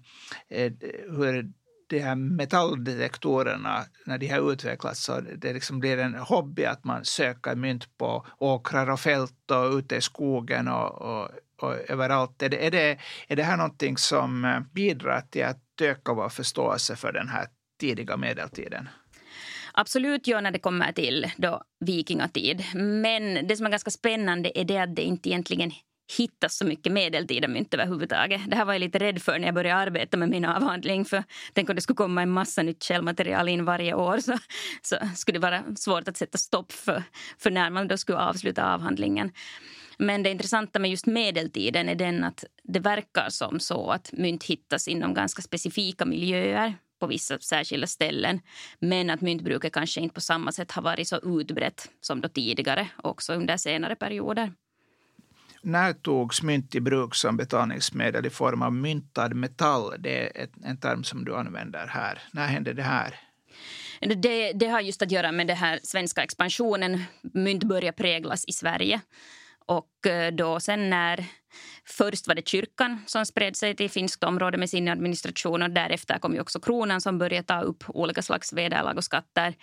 eh, 0.49 0.71
hur 1.17 1.51
de 1.87 1.99
här 1.99 2.15
metalldetektorerna, 2.15 3.83
när 4.05 4.17
de 4.17 4.27
har 4.27 4.51
utvecklats, 4.51 5.03
så 5.03 5.21
det 5.21 5.53
liksom 5.53 5.79
blir 5.79 5.97
en 5.97 6.15
hobby 6.15 6.65
att 6.65 6.83
man 6.83 7.05
söker 7.05 7.55
mynt 7.55 7.97
på 7.97 8.25
åkrar 8.37 8.89
och 8.89 8.99
fält 8.99 9.51
och 9.51 9.77
ute 9.77 9.95
i 9.95 10.01
skogen 10.01 10.67
och, 10.67 11.01
och, 11.01 11.29
och 11.61 11.75
överallt. 11.89 12.41
Är 12.41 12.49
det, 12.49 12.65
är, 12.65 12.71
det, 12.71 12.97
är 13.27 13.35
det 13.35 13.43
här 13.43 13.57
någonting 13.57 13.97
som 13.97 14.63
bidrar 14.73 15.21
till 15.21 15.45
att 15.45 15.81
öka 15.81 16.13
vår 16.13 16.29
förståelse 16.29 16.95
för 16.95 17.11
den 17.11 17.27
här 17.27 17.47
tidiga 17.79 18.17
medeltiden? 18.17 18.89
Absolut 19.73 20.27
ja, 20.27 20.41
när 20.41 20.51
det 20.51 20.59
kommer 20.59 20.91
till 20.91 21.31
då 21.37 21.63
vikingatid. 21.85 22.65
Men 22.75 23.47
det 23.47 23.57
som 23.57 23.65
är 23.65 23.69
ganska 23.69 23.91
spännande 23.91 24.59
är 24.59 24.63
det 24.63 24.77
att 24.77 24.95
det 24.95 25.01
inte 25.01 25.29
egentligen 25.29 25.71
hittas 26.17 26.57
så 26.57 26.65
mycket 26.65 26.91
medeltida 26.93 27.47
mynt 27.47 27.73
överhuvudtaget. 27.73 28.41
Det 28.47 28.55
här 28.55 28.65
var 28.65 28.73
jag 28.73 28.79
lite 28.79 28.99
rädd 28.99 29.21
för 29.21 29.39
när 29.39 29.45
jag 29.45 29.55
började 29.55 29.81
arbeta 29.81 30.17
med 30.17 30.29
min 30.29 30.45
avhandling. 30.45 31.05
För 31.05 31.23
tänk 31.53 31.69
om 31.69 31.75
det 31.75 31.81
skulle 31.81 31.95
komma 31.97 32.21
en 32.21 32.29
massa 32.29 32.63
nytt 32.63 32.83
källmaterial 32.83 33.49
in 33.49 33.65
varje 33.65 33.93
år 33.93 34.17
så, 34.17 34.37
så 34.81 34.95
skulle 35.15 35.35
det 35.35 35.41
vara 35.41 35.63
svårt 35.75 36.07
att 36.07 36.17
sätta 36.17 36.37
stopp 36.37 36.71
för, 36.71 37.03
för 37.37 37.51
när 37.51 37.69
man 37.69 37.87
då 37.87 37.97
skulle 37.97 38.17
avsluta 38.17 38.73
avhandlingen. 38.73 39.31
Men 39.97 40.23
det 40.23 40.29
intressanta 40.29 40.79
med 40.79 40.91
just 40.91 41.05
medeltiden 41.05 41.89
är 41.89 41.95
den 41.95 42.23
att 42.23 42.43
det 42.63 42.79
verkar 42.79 43.29
som 43.29 43.59
så 43.59 43.91
att 43.91 44.11
mynt 44.11 44.43
hittas 44.43 44.87
inom 44.87 45.13
ganska 45.13 45.41
specifika 45.41 46.05
miljöer 46.05 46.75
på 46.99 47.07
vissa 47.07 47.39
särskilda 47.39 47.87
ställen. 47.87 48.39
Men 48.79 49.09
att 49.09 49.21
myntbruket 49.21 49.73
kanske 49.73 50.01
inte 50.01 50.13
på 50.13 50.21
samma 50.21 50.51
sätt 50.51 50.71
har 50.71 50.81
varit 50.81 51.07
så 51.07 51.39
utbrett 51.39 51.89
som 52.01 52.21
då 52.21 52.29
tidigare, 52.29 52.87
också 53.03 53.33
under 53.33 53.57
senare 53.57 53.95
perioder. 53.95 54.53
När 55.61 55.93
togs 55.93 56.41
mynt 56.41 56.75
i 56.75 56.81
bruk 56.81 57.15
som 57.15 57.37
betalningsmedel 57.37 58.25
i 58.25 58.29
form 58.29 58.61
av 58.61 58.73
myntad 58.73 59.33
metall? 59.35 59.95
Det 59.99 60.41
är 60.41 60.47
en 60.63 60.77
term 60.77 61.03
som 61.03 61.25
du 61.25 61.35
använder 61.35 61.87
här. 61.87 62.21
När 62.33 62.47
hände 62.47 62.73
det 62.73 62.83
här? 62.83 63.15
Det, 63.99 64.53
det 64.53 64.67
har 64.67 64.81
just 64.81 65.01
att 65.01 65.11
göra 65.11 65.31
med 65.31 65.47
den 65.47 65.57
här 65.57 65.79
svenska 65.83 66.23
expansionen. 66.23 67.03
Mynt 67.21 67.63
började 67.63 67.97
präglas 67.97 68.45
i 68.47 68.51
Sverige. 68.51 69.01
Och 69.65 70.07
eh, 70.07 70.33
då 70.33 70.59
sen 70.59 70.89
när 70.89 71.25
Först 71.85 72.27
var 72.27 72.35
det 72.35 72.47
kyrkan 72.47 73.03
som 73.05 73.25
spred 73.25 73.55
sig 73.55 73.75
till 73.75 73.89
finskt 73.89 74.23
område 74.23 74.57
med 74.57 74.69
sin 74.69 74.87
administration 74.87 75.61
och 75.61 75.69
därefter 75.69 76.19
kom 76.19 76.33
ju 76.33 76.41
också 76.41 76.59
kronan 76.59 77.01
som 77.01 77.17
började 77.17 77.47
ta 77.47 77.61
upp 77.61 77.83
olika 77.87 78.21
slags 78.21 78.53
vederlag 78.53 78.97
och 78.97 79.03
skatter. 79.03 79.55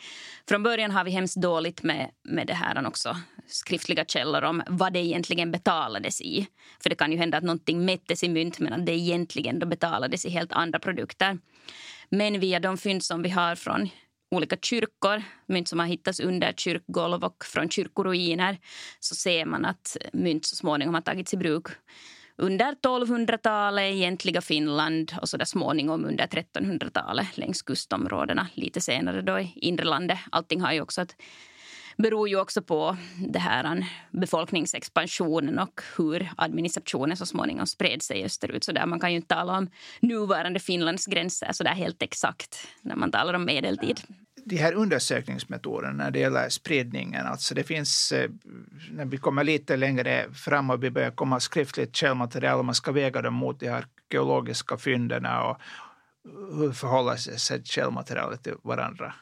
Från 0.49 0.63
början 0.63 0.91
har 0.91 1.05
vi 1.05 1.11
hemskt 1.11 1.37
dåligt 1.37 1.83
med, 1.83 2.11
med 2.25 2.47
det 2.47 2.55
här 2.55 2.87
också 2.87 3.17
skriftliga 3.47 4.05
källor 4.05 4.45
om 4.45 4.63
vad 4.67 4.93
det 4.93 4.99
egentligen 4.99 5.53
betalades 5.53 6.21
i. 6.21 6.47
För 6.83 6.91
det 6.91 6.97
kan 6.97 7.13
ju 7.13 7.19
hända 7.19 7.39
att 7.39 7.45
någonting 7.45 7.85
mättes 7.85 8.23
i 8.23 8.29
mynt 8.29 8.59
men 8.59 8.73
att 8.73 8.87
det 8.87 8.93
egentligen 8.93 9.59
då 9.59 9.67
betalades 9.67 10.25
i 10.25 10.31
helt 10.31 10.53
andra 10.53 10.79
produkter. 10.79 11.39
Men 12.09 12.41
via 12.41 12.61
de 12.61 12.79
fynd 12.79 13.05
som 13.05 13.23
vi 13.23 13.29
har 13.29 13.55
från 13.55 13.89
olika 14.31 14.57
kyrkor, 14.57 15.23
mynt 15.47 15.69
som 15.69 15.79
har 15.79 15.87
hittats 15.87 16.21
under 16.21 16.53
kyrkgolv 16.53 17.25
och 17.25 17.45
från 17.45 17.71
kyrkoruiner 17.71 18.59
så 19.01 19.15
ser 19.15 19.45
man 19.45 19.65
att 19.65 19.97
mynt 20.13 20.47
så 20.47 20.57
småningom 20.57 20.95
har 20.95 21.01
tagits 21.01 21.35
i 21.35 21.37
bruk 21.37 21.67
under 22.39 22.75
1200-talet 22.75 23.93
i 23.93 23.97
egentliga 23.97 24.41
Finland 24.41 25.13
och 25.21 25.29
så 25.29 25.37
där 25.37 25.45
småningom 25.45 26.05
under 26.05 26.27
1300-talet 26.27 27.39
längs 27.39 27.63
kustområdena. 27.63 28.49
Lite 28.55 28.81
senare 28.81 29.23
då 29.23 29.41
i 29.41 29.53
inre 29.55 29.85
landet. 29.85 30.19
Allting 30.31 30.61
har 30.61 30.73
ju 30.73 30.81
också 30.81 31.01
att 31.01 31.17
beror 31.97 32.29
ju 32.29 32.41
också 32.41 32.63
på 32.63 32.97
det 33.29 33.39
här 33.39 33.87
befolkningsexpansionen 34.11 35.59
och 35.59 35.81
hur 35.97 36.29
administrationen 36.37 37.17
så 37.17 37.27
småningom 37.27 37.67
spred 37.67 38.03
sig 38.03 38.25
österut. 38.25 38.65
Så 38.65 38.73
där 38.73 38.87
man 38.87 39.01
kan 39.01 39.11
ju 39.11 39.17
inte 39.17 39.35
tala 39.35 39.59
om 39.59 39.71
nuvarande 40.01 40.61
Finlands 40.61 41.07
gränser 41.07 41.53
så 41.53 41.65
där 41.65 41.75
helt 41.75 42.03
exakt 42.03 42.57
när 42.83 42.97
man 42.97 43.11
talar 43.11 43.35
om 43.35 43.45
medeltid 43.45 44.01
de 44.49 44.57
här 44.57 44.75
undersökningsmetoderna 44.75 46.05
när 46.05 46.11
det 46.11 46.19
gäller 46.19 46.49
spridningen. 46.49 47.27
Alltså 47.27 47.55
det 47.55 47.65
finns, 47.65 48.13
eh, 48.13 48.31
när 48.91 49.05
vi 49.05 49.17
kommer 49.17 49.45
lite 49.45 49.77
längre 49.77 50.33
fram 50.33 50.71
och 50.71 50.85
vi 50.85 50.91
börjar 50.91 51.11
komma 51.11 51.41
skriftligt 51.41 51.97
källmaterial 51.97 52.59
och 52.59 52.65
man 52.65 52.75
ska 52.75 52.93
väga 52.93 53.23
dem 53.23 53.35
mot 53.35 53.61
de 53.61 53.69
arkeologiska 53.69 54.77
fynden 54.77 55.27
och, 55.27 55.57
hur 56.35 56.73
förhåller 56.73 57.17
sig 57.17 57.65
källmaterialet 57.65 58.43
till 58.43 58.55
varandra? 58.63 59.15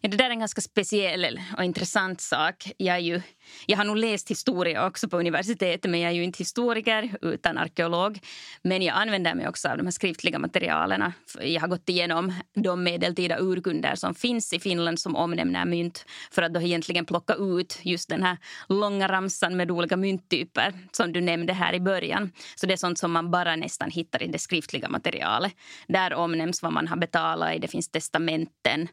Ja, 0.00 0.08
det 0.08 0.16
där 0.16 0.24
är 0.24 0.30
en 0.30 0.38
ganska 0.38 0.60
speciell 0.60 1.40
och 1.56 1.64
intressant 1.64 2.20
sak. 2.20 2.72
Jag, 2.76 3.00
ju, 3.00 3.22
jag 3.66 3.76
har 3.76 3.84
nog 3.84 3.96
läst 3.96 4.30
historia 4.30 4.86
också 4.86 5.08
på 5.08 5.18
universitetet 5.18 5.90
men 5.90 6.00
jag 6.00 6.10
är 6.10 6.14
ju 6.14 6.24
inte 6.24 6.38
historiker 6.38 7.16
utan 7.22 7.58
arkeolog. 7.58 8.18
Men 8.62 8.82
jag 8.82 8.96
använder 8.96 9.34
mig 9.34 9.48
också 9.48 9.68
av 9.68 9.76
de 9.76 9.86
här 9.86 9.90
skriftliga 9.90 10.38
materialen. 10.38 11.12
Jag 11.40 11.60
har 11.60 11.68
gått 11.68 11.88
igenom 11.88 12.34
de 12.54 12.82
medeltida 12.82 13.38
urkunder 13.38 13.94
som 13.94 14.14
finns 14.14 14.52
i 14.52 14.60
Finland 14.60 15.00
som 15.00 15.16
omnämner 15.16 15.64
mynt 15.64 16.04
för 16.30 16.42
att 16.42 16.54
då 16.54 16.60
egentligen 16.60 17.04
plocka 17.04 17.34
ut 17.34 17.78
just 17.82 18.08
den 18.08 18.22
här 18.22 18.38
långa 18.68 19.08
ramsan 19.08 19.56
med 19.56 19.70
olika 19.70 19.96
mynttyper 19.96 20.72
som 20.92 21.12
du 21.12 21.20
nämnde 21.20 21.52
här 21.52 21.74
i 21.74 21.80
början. 21.80 22.32
Så 22.54 22.66
det 22.66 22.72
är 22.72 22.76
sånt 22.76 22.98
som 22.98 23.12
man 23.12 23.30
bara 23.30 23.56
nästan 23.56 23.90
hittar 23.90 24.22
i 24.22 24.26
det 24.26 24.38
skriftliga 24.38 24.88
materialet. 24.88 25.52
Där 25.88 26.14
omnämns 26.14 26.41
nämns 26.42 26.62
vad 26.62 26.72
man 26.72 26.88
har 26.88 26.96
betalat 26.96 27.54
i, 27.54 27.58
det 27.58 27.68
finns 27.68 27.88
testamenten 27.88 28.88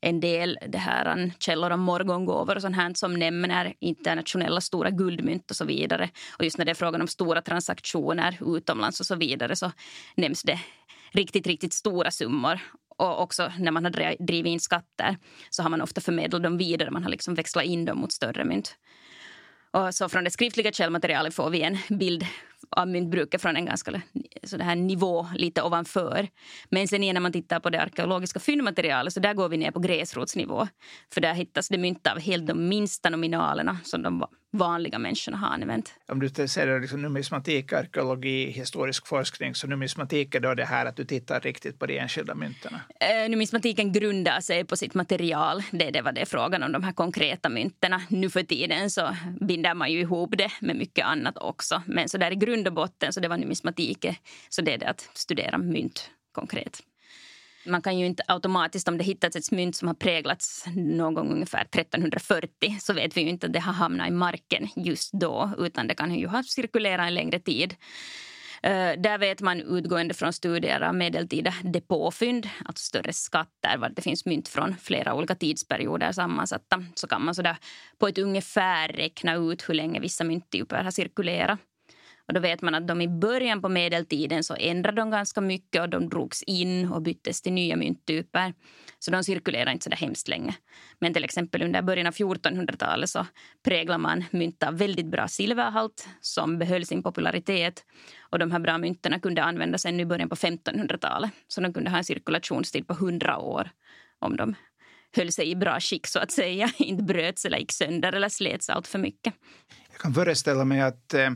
en 0.00 0.20
del 0.20 0.58
det 0.68 0.78
här, 0.78 1.32
källor 1.38 1.70
om 1.70 1.80
morgongåvor 1.80 2.56
och 2.56 2.62
sånt 2.62 2.76
här 2.76 2.92
som 2.94 3.14
nämner 3.14 3.74
internationella 3.80 4.60
stora 4.60 4.90
guldmynt 4.90 5.50
och 5.50 5.56
så 5.56 5.64
vidare. 5.64 6.10
Och 6.38 6.44
just 6.44 6.58
när 6.58 6.64
det 6.64 6.70
är 6.70 6.74
frågan 6.74 7.00
om 7.00 7.08
stora 7.08 7.42
transaktioner 7.42 8.56
utomlands 8.56 9.00
och 9.00 9.06
så 9.06 9.14
vidare 9.14 9.56
så 9.56 9.72
nämns 10.16 10.42
det 10.42 10.60
riktigt, 11.12 11.46
riktigt 11.46 11.72
stora 11.72 12.10
summor. 12.10 12.60
Och 12.96 13.22
också 13.22 13.52
när 13.58 13.72
man 13.72 13.84
har 13.84 14.24
drivit 14.26 14.50
in 14.50 14.60
skatter 14.60 15.16
så 15.50 15.62
har 15.62 15.70
man 15.70 15.82
ofta 15.82 16.00
förmedlat 16.00 16.42
dem 16.42 16.58
vidare. 16.58 16.90
Man 16.90 17.02
har 17.02 17.10
liksom 17.10 17.34
växlat 17.34 17.64
in 17.64 17.84
dem 17.84 17.98
mot 17.98 18.12
större 18.12 18.44
mynt. 18.44 18.76
Och 19.70 19.94
så 19.94 20.08
från 20.08 20.24
det 20.24 20.30
skriftliga 20.30 20.72
källmaterialet 20.72 21.34
får 21.34 21.50
vi 21.50 21.62
en 21.62 21.78
bild 21.88 22.26
av 22.76 22.88
myntbruket 22.88 23.42
från 23.42 23.56
en 23.56 23.64
ganska 23.64 24.02
så 24.42 24.56
det 24.56 24.64
här 24.64 24.76
nivå 24.76 25.26
lite 25.34 25.62
ovanför. 25.62 26.28
Men 26.68 26.88
sen 26.88 27.00
när 27.00 27.20
man 27.20 27.32
tittar 27.32 27.60
på 27.60 27.70
det 27.70 27.80
arkeologiska 27.80 28.40
fyndmaterialet 28.40 29.12
så 29.12 29.20
där 29.20 29.34
går 29.34 29.48
vi 29.48 29.56
ner 29.56 29.70
på 29.70 29.80
gräsrotsnivå. 29.80 30.68
För 31.14 31.20
där 31.20 31.34
hittas 31.34 31.68
det 31.68 31.78
mynt 31.78 32.06
av 32.06 32.18
helt 32.18 32.46
de 32.46 32.68
minsta 32.68 33.10
nominalerna 33.10 33.78
som 33.84 34.02
de 34.02 34.24
vanliga 34.52 34.98
människorna 34.98 35.36
har 35.36 35.48
använt. 35.48 35.94
Om 36.08 36.20
du 36.20 36.48
ser 36.48 36.80
liksom 36.80 37.02
numismatik, 37.02 37.72
arkeologi, 37.72 38.50
historisk 38.50 39.06
forskning 39.06 39.54
så 39.54 39.66
numismatik 39.66 40.34
är 40.34 40.40
då 40.40 40.54
det 40.54 40.64
här 40.64 40.86
att 40.86 40.96
du 40.96 41.04
tittar 41.04 41.40
riktigt 41.40 41.78
på 41.78 41.86
de 41.86 41.98
enskilda 41.98 42.34
mynten? 42.34 42.74
Eh, 43.00 43.30
numismatiken 43.30 43.92
grundar 43.92 44.40
sig 44.40 44.64
på 44.64 44.76
sitt 44.76 44.94
material. 44.94 45.62
Det 45.70 45.88
är 45.88 45.92
det 45.92 46.02
vad 46.02 46.14
det 46.14 46.26
frågan 46.26 46.62
om, 46.62 46.72
de 46.72 46.84
här 46.84 46.92
konkreta 46.92 47.48
mynten. 47.48 48.00
Nu 48.08 48.30
för 48.30 48.42
tiden 48.42 48.90
så 48.90 49.16
binder 49.40 49.74
man 49.74 49.92
ju 49.92 50.00
ihop 50.00 50.34
det 50.36 50.52
med 50.60 50.76
mycket 50.76 51.06
annat 51.06 51.38
också. 51.38 51.82
Men 51.86 52.08
så 52.08 52.18
där 52.18 52.30
i 52.30 52.36
grund 52.36 52.66
och 52.66 52.74
botten 52.74 53.12
så 53.12 53.20
det 53.20 53.28
var 53.28 53.36
numismatik. 53.36 54.06
Så 54.48 54.62
det 54.62 54.74
är 54.74 54.78
det 54.78 54.86
att 54.86 55.08
studera 55.14 55.58
mynt 55.58 56.10
konkret. 56.32 56.82
Man 57.64 57.82
kan 57.82 57.98
ju 57.98 58.06
inte 58.06 58.22
automatiskt, 58.28 58.88
om 58.88 58.98
det 58.98 59.04
hittats 59.04 59.36
ett 59.36 59.50
mynt 59.50 59.76
som 59.76 59.88
har 59.88 59.94
präglats 59.94 60.64
någon 60.76 61.14
gång 61.14 61.32
ungefär 61.32 61.60
1340 61.60 62.76
så 62.80 62.92
vet 62.92 63.16
vi 63.16 63.20
ju 63.20 63.28
inte 63.28 63.46
att 63.46 63.52
det 63.52 63.60
har 63.60 63.72
hamnat 63.72 64.08
i 64.08 64.10
marken 64.10 64.68
just 64.76 65.12
då 65.12 65.50
utan 65.58 65.86
det 65.88 65.94
kan 65.94 66.14
ju 66.14 66.26
ha 66.26 66.42
cirkulerat 66.42 67.06
en 67.06 67.14
längre 67.14 67.38
tid. 67.38 67.74
Uh, 68.66 69.02
där 69.02 69.18
vet 69.18 69.40
man 69.40 69.60
utgående 69.60 70.14
från 70.14 70.32
studier 70.32 70.80
av 70.80 70.94
medeltida 70.94 71.54
depåfynd, 71.62 72.48
alltså 72.64 72.84
större 72.84 73.12
skatter, 73.12 73.78
var 73.78 73.88
det 73.88 74.02
finns 74.02 74.26
mynt 74.26 74.48
från 74.48 74.76
flera 74.76 75.14
olika 75.14 75.34
tidsperioder 75.34 76.12
sammansatta, 76.12 76.84
så 76.94 77.06
kan 77.06 77.24
man 77.24 77.34
sådär 77.34 77.56
på 77.98 78.08
ett 78.08 78.18
ungefär 78.18 78.88
räkna 78.88 79.34
ut 79.34 79.68
hur 79.68 79.74
länge 79.74 80.00
vissa 80.00 80.24
mynttyper 80.24 80.84
har 80.84 80.90
cirkulerat. 80.90 81.58
Och 82.32 82.34
då 82.34 82.40
vet 82.40 82.62
man 82.62 82.74
att 82.74 82.88
de 82.88 83.00
i 83.00 83.08
början 83.08 83.62
på 83.62 83.68
medeltiden 83.68 84.44
så 84.44 84.56
ändrade 84.58 85.00
de 85.00 85.10
ganska 85.10 85.40
mycket 85.40 85.82
och 85.82 85.88
de 85.88 86.08
drogs 86.08 86.42
in 86.42 86.92
och 86.92 87.02
byttes 87.02 87.42
till 87.42 87.52
nya 87.52 87.76
mynttyper. 87.76 88.54
Så 88.98 89.10
de 89.10 89.24
cirkulerade 89.24 89.72
inte 89.72 89.84
så 89.84 89.90
där 89.90 89.96
hemskt 89.96 90.28
länge. 90.28 90.54
Men 90.98 91.14
till 91.14 91.24
exempel 91.24 91.62
under 91.62 91.82
början 91.82 92.06
av 92.06 92.12
1400-talet 92.12 93.10
så 93.10 93.26
präglade 93.64 93.98
man 93.98 94.24
mynt 94.30 94.62
av 94.62 94.78
väldigt 94.78 95.06
bra 95.06 95.28
silverhalt 95.28 96.08
som 96.20 96.58
behöll 96.58 96.86
sin 96.86 97.02
popularitet. 97.02 97.84
Och 98.30 98.38
de 98.38 98.50
här 98.50 98.58
bra 98.58 98.78
mynten 98.78 99.20
kunde 99.20 99.42
användas 99.42 99.86
ännu 99.86 100.02
i 100.02 100.06
början 100.06 100.28
på 100.28 100.36
1500-talet. 100.36 101.30
Så 101.48 101.60
de 101.60 101.72
kunde 101.72 101.90
ha 101.90 101.98
en 101.98 102.04
cirkulationstid 102.04 102.86
på 102.86 102.92
100 102.92 103.38
år 103.38 103.70
om 104.18 104.36
de 104.36 104.54
höll 105.16 105.32
sig 105.32 105.50
i 105.50 105.56
bra 105.56 105.80
skick 105.80 106.06
så 106.06 106.18
att 106.18 106.30
säga. 106.30 106.70
Inte 106.78 107.02
bröts 107.02 107.44
eller 107.44 107.58
gick 107.58 107.72
sönder 107.72 108.12
eller 108.12 108.28
slets 108.28 108.70
allt 108.70 108.86
för 108.86 108.98
mycket. 108.98 109.34
Jag 109.90 110.00
kan 110.00 110.14
föreställa 110.14 110.64
mig 110.64 110.80
att 110.80 111.14
eh 111.14 111.30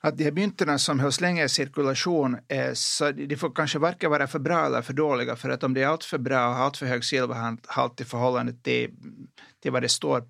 att 0.00 0.18
de 0.18 0.24
här 0.24 0.32
mynten 0.32 0.78
som 0.78 1.00
hölls 1.00 1.20
länge 1.20 1.44
i 1.44 1.48
cirkulation 1.48 2.38
är, 2.48 2.74
så 2.74 3.12
de 3.12 3.36
får 3.36 3.50
kanske 3.50 3.78
varken 3.78 4.10
vara 4.10 4.26
för 4.26 4.38
bra 4.38 4.66
eller 4.66 4.82
för 4.82 4.92
dåliga 4.92 5.36
för 5.36 5.50
att 5.50 5.64
om 5.64 5.74
det 5.74 5.82
är 5.82 5.86
alltför 5.86 6.18
bra 6.18 6.48
och 6.48 6.54
har 6.54 6.64
alltför 6.64 6.86
hög 6.86 7.04
silverhalt 7.04 8.00
i 8.00 8.04
förhållande 8.04 8.52
till, 8.52 8.90
till 9.62 9.72
vad 9.72 9.82
det 9.82 9.88
står 9.88 10.22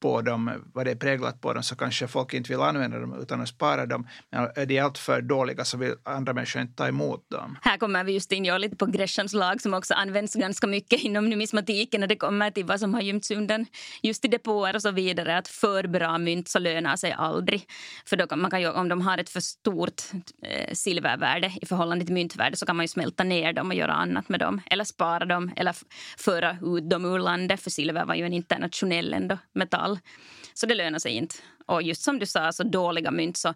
på 0.00 0.22
dem, 0.22 0.50
vad 0.74 0.86
det 0.86 0.90
är 0.90 0.96
präglat 0.96 1.40
på 1.40 1.52
dem, 1.52 1.62
så 1.62 1.76
kanske 1.76 2.08
folk 2.08 2.34
inte 2.34 2.52
vill 2.52 2.60
använda 2.60 2.98
dem 2.98 3.20
utan 3.22 3.40
att 3.40 3.48
spara 3.48 3.86
dem. 3.86 4.08
Men 4.30 4.48
är 4.56 4.66
de 4.66 4.80
alltför 4.80 5.22
dåliga 5.22 5.64
så 5.64 5.76
vill 5.76 5.94
andra 6.02 6.32
människor 6.32 6.62
inte 6.62 6.74
ta 6.74 6.88
emot 6.88 7.30
dem. 7.30 7.58
Här 7.62 7.78
kommer 7.78 8.04
vi 8.04 8.12
just 8.12 8.32
in 8.32 8.60
lite 8.60 8.76
på 8.76 8.86
Greshams 8.86 9.32
lag 9.32 9.60
som 9.60 9.74
också 9.74 9.94
används 9.94 10.34
ganska 10.34 10.66
mycket 10.66 11.00
inom 11.00 11.30
numismatiken 11.30 12.00
när 12.00 12.08
det 12.08 12.16
kommer 12.16 12.50
till 12.50 12.64
vad 12.64 12.80
som 12.80 12.94
har 12.94 13.00
gömts 13.00 13.30
undan 13.30 13.66
just 14.02 14.24
i 14.24 14.28
depåer 14.28 14.74
och 14.74 14.82
så 14.82 14.90
vidare. 14.90 15.38
Att 15.38 15.48
för 15.48 15.86
bra 15.86 16.18
mynt 16.18 16.48
så 16.48 16.58
lönar 16.58 16.96
sig 16.96 17.12
aldrig. 17.12 17.62
För 18.06 18.16
då 18.16 18.26
kan 18.26 18.40
man 18.40 18.50
kan 18.50 18.60
ju, 18.60 18.70
om 18.70 18.88
de 18.88 19.00
har 19.00 19.18
ett 19.18 19.30
för 19.30 19.40
stort 19.40 20.02
eh, 20.42 20.72
silvervärde 20.74 21.52
i 21.62 21.66
förhållande 21.66 22.04
till 22.04 22.14
myntvärde 22.14 22.56
så 22.56 22.66
kan 22.66 22.76
man 22.76 22.84
ju 22.84 22.88
smälta 22.88 23.24
ner 23.24 23.52
dem 23.52 23.70
och 23.70 23.76
göra 23.76 23.92
annat 23.92 24.28
med 24.28 24.40
dem. 24.40 24.60
Eller 24.70 24.84
spara 24.84 25.24
dem 25.24 25.52
eller 25.56 25.76
föra 26.18 26.56
ut 26.62 26.90
dem 26.90 27.04
ur 27.04 27.18
landet. 27.18 27.60
För 27.60 27.70
silver 27.70 28.04
var 28.04 28.14
ju 28.14 28.26
en 28.26 28.32
internationell 28.32 29.14
ändå 29.14 29.38
metall 29.54 29.85
så 30.54 30.66
det 30.66 30.74
lönar 30.74 30.98
sig 30.98 31.12
inte. 31.12 31.34
Och 31.66 31.82
just 31.82 32.02
som 32.02 32.18
du 32.18 32.26
sa, 32.26 32.52
så 32.52 32.62
dåliga 32.62 33.10
mynt, 33.10 33.36
så 33.36 33.54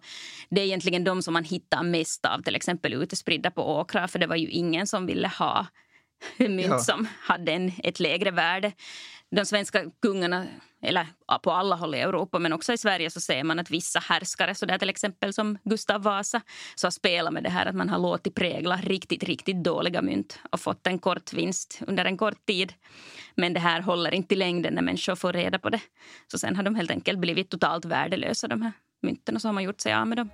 det 0.49 0.61
är 0.61 0.65
egentligen 0.65 1.03
de 1.03 1.21
som 1.21 1.33
man 1.33 1.43
hittar 1.43 1.83
mest 1.83 2.25
av, 2.25 2.41
till 2.41 2.55
exempel 2.55 2.93
utespridda 2.93 3.51
på 3.51 3.79
åkrar, 3.79 4.07
för 4.07 4.19
det 4.19 4.27
var 4.27 4.35
ju 4.35 4.47
ingen 4.47 4.87
som 4.87 5.05
ville 5.05 5.27
ha 5.27 5.67
mynt 6.37 6.65
ja. 6.67 6.79
som 6.79 7.07
hade 7.21 7.51
en, 7.51 7.71
ett 7.83 7.99
lägre 7.99 8.31
värde 8.31 8.71
de 9.35 9.45
svenska 9.45 9.85
kungarna, 10.01 10.47
eller 10.81 11.07
på 11.43 11.51
alla 11.51 11.75
håll 11.75 11.95
i 11.95 11.99
Europa 11.99 12.39
men 12.39 12.53
också 12.53 12.73
i 12.73 12.77
Sverige 12.77 13.09
så 13.09 13.21
ser 13.21 13.43
man 13.43 13.59
att 13.59 13.71
vissa 13.71 13.99
härskare, 13.99 14.55
så 14.55 14.65
där 14.65 14.77
till 14.77 14.89
exempel 14.89 15.33
som 15.33 15.57
Gustav 15.63 16.03
Vasa, 16.03 16.41
så 16.75 16.87
har 16.87 16.91
spelat 16.91 17.33
med 17.33 17.43
det 17.43 17.49
här 17.49 17.65
att 17.65 17.75
man 17.75 17.89
har 17.89 17.99
låtit 17.99 18.35
prägla 18.35 18.75
riktigt, 18.75 19.23
riktigt 19.23 19.63
dåliga 19.63 20.01
mynt 20.01 20.39
och 20.51 20.59
fått 20.59 20.87
en 20.87 20.99
kort 20.99 21.33
vinst 21.33 21.81
under 21.87 22.05
en 22.05 22.17
kort 22.17 22.45
tid. 22.45 22.73
Men 23.35 23.53
det 23.53 23.59
här 23.59 23.81
håller 23.81 24.13
inte 24.13 24.35
i 24.35 24.37
längden 24.37 24.73
när 24.73 24.81
människor 24.81 25.15
får 25.15 25.33
reda 25.33 25.59
på 25.59 25.69
det. 25.69 25.81
Så 26.27 26.37
sen 26.37 26.55
har 26.55 26.63
de 26.63 26.75
helt 26.75 26.91
enkelt 26.91 27.19
blivit 27.19 27.49
totalt 27.49 27.85
värdelösa 27.85 28.47
de 28.47 28.61
här 28.61 28.71
mynten 29.01 29.35
och 29.35 29.41
så 29.41 29.47
har 29.47 29.53
man 29.53 29.63
gjort 29.63 29.81
sig 29.81 29.93
av 29.93 30.07
med 30.07 30.17
dem. 30.17 30.29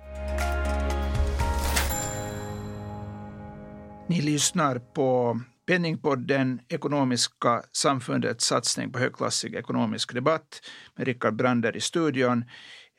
Ni 4.08 4.20
lyssnar 4.20 4.78
på 4.78 5.40
Penningpodden, 5.68 6.60
Ekonomiska 6.68 7.62
samfundets 7.72 8.44
satsning 8.44 8.92
på 8.92 8.98
högklassig 8.98 9.54
ekonomisk 9.54 10.14
debatt 10.14 10.60
med 10.96 11.06
Rickard 11.06 11.36
Brander 11.36 11.76
i 11.76 11.80
studion. 11.80 12.44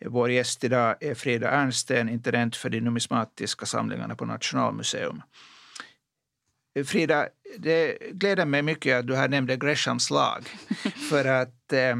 Vår 0.05 0.31
gäst 0.31 0.63
idag 0.63 0.95
är 0.99 1.15
Frida 1.15 1.49
Ernsten, 1.49 2.09
intendent 2.09 2.55
för 2.55 2.69
de 2.69 2.81
numismatiska 2.81 3.65
samlingarna 3.65 4.15
på 4.15 4.25
Nationalmuseum. 4.25 5.21
Frida, 6.85 7.27
det 7.57 7.97
gläder 8.11 8.45
mig 8.45 8.61
mycket 8.61 8.99
att 8.99 9.07
du 9.07 9.15
här 9.15 9.27
nämnde 9.27 9.57
Greshams 9.57 10.09
lag. 10.09 10.43
För 11.09 11.25
att 11.25 11.73
eh, 11.73 11.95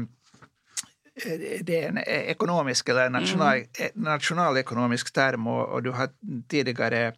det 1.60 1.84
är 1.84 1.88
en 1.88 1.98
ekonomisk 2.06 2.88
eller 2.88 3.10
national, 3.10 3.56
mm. 3.56 3.90
nationalekonomisk 3.94 5.12
term 5.12 5.46
och, 5.46 5.68
och 5.68 5.82
du 5.82 5.90
har 5.90 6.08
tidigare 6.48 7.14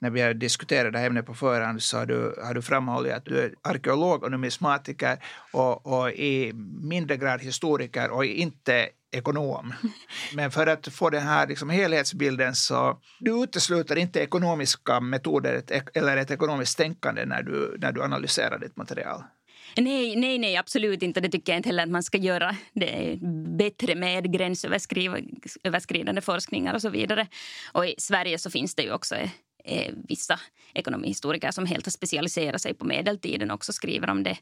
när 0.00 0.10
vi 0.10 0.20
har 0.20 0.34
diskuterat 0.34 0.92
det 0.92 0.98
här 0.98 1.06
ämnet 1.06 1.26
på 1.26 1.34
förhand 1.34 1.82
så 1.82 1.98
har 1.98 2.06
du, 2.06 2.34
har 2.44 2.54
du 2.54 2.62
framhållit 2.62 3.12
att 3.12 3.24
du 3.24 3.38
är 3.38 3.54
arkeolog 3.62 4.22
och 4.22 4.30
numismatiker 4.30 5.18
och, 5.52 5.86
och 5.86 6.10
i 6.10 6.52
mindre 6.82 7.16
grad 7.16 7.40
historiker 7.40 8.10
och 8.10 8.24
inte 8.24 8.88
ekonom. 9.12 9.74
Men 10.34 10.50
för 10.50 10.66
att 10.66 10.88
få 10.88 11.10
den 11.10 11.22
här 11.22 11.46
liksom 11.46 11.70
helhetsbilden 11.70 12.54
så 12.54 13.00
du 13.20 13.42
utesluter 13.42 13.96
inte 13.96 14.20
ekonomiska 14.20 15.00
metoder 15.00 15.62
eller 15.94 16.16
ett 16.16 16.30
ekonomiskt 16.30 16.78
tänkande 16.78 17.24
när 17.24 17.42
du, 17.42 17.76
när 17.78 17.92
du 17.92 18.02
analyserar 18.02 18.58
ditt 18.58 18.76
material. 18.76 19.22
Nej, 19.76 20.16
nej, 20.16 20.38
nej, 20.38 20.56
absolut 20.56 21.02
inte. 21.02 21.20
Det 21.20 21.28
tycker 21.28 21.52
jag 21.52 21.58
inte 21.58 21.68
heller 21.68 21.82
att 21.82 21.90
man 21.90 22.02
ska 22.02 22.18
göra. 22.18 22.56
Det 22.72 23.12
är 23.12 23.16
bättre 23.56 23.94
med 23.94 24.32
gränsöverskridande 24.32 26.20
forskningar 26.20 26.74
och 26.74 26.82
så 26.82 26.88
vidare. 26.88 27.26
Och 27.72 27.86
i 27.86 27.94
Sverige 27.98 28.38
så 28.38 28.50
finns 28.50 28.74
det 28.74 28.82
ju 28.82 28.92
också 28.92 29.14
eh, 29.64 29.94
vissa 30.08 30.40
ekonomihistoriker 30.74 31.50
som 31.50 31.66
helt 31.66 31.86
har 31.86 31.90
specialiserat 31.90 32.62
sig 32.62 32.74
på 32.74 32.84
medeltiden 32.84 33.50
också 33.50 33.72
skriver 33.72 34.10
om 34.10 34.22
det. 34.22 34.36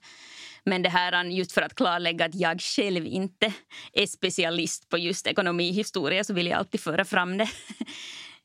Men 0.64 0.82
det 0.82 0.88
här 0.88 1.24
just 1.24 1.52
för 1.52 1.62
att 1.62 1.74
klarlägga 1.74 2.24
att 2.24 2.34
jag 2.34 2.60
själv 2.60 3.06
inte 3.06 3.52
är 3.92 4.06
specialist 4.06 4.88
på 4.88 4.98
just 4.98 5.26
ekonomihistoria 5.26 6.24
så 6.24 6.34
vill 6.34 6.46
jag 6.46 6.58
alltid 6.58 6.80
föra 6.80 7.04
fram 7.04 7.38
det. 7.38 7.48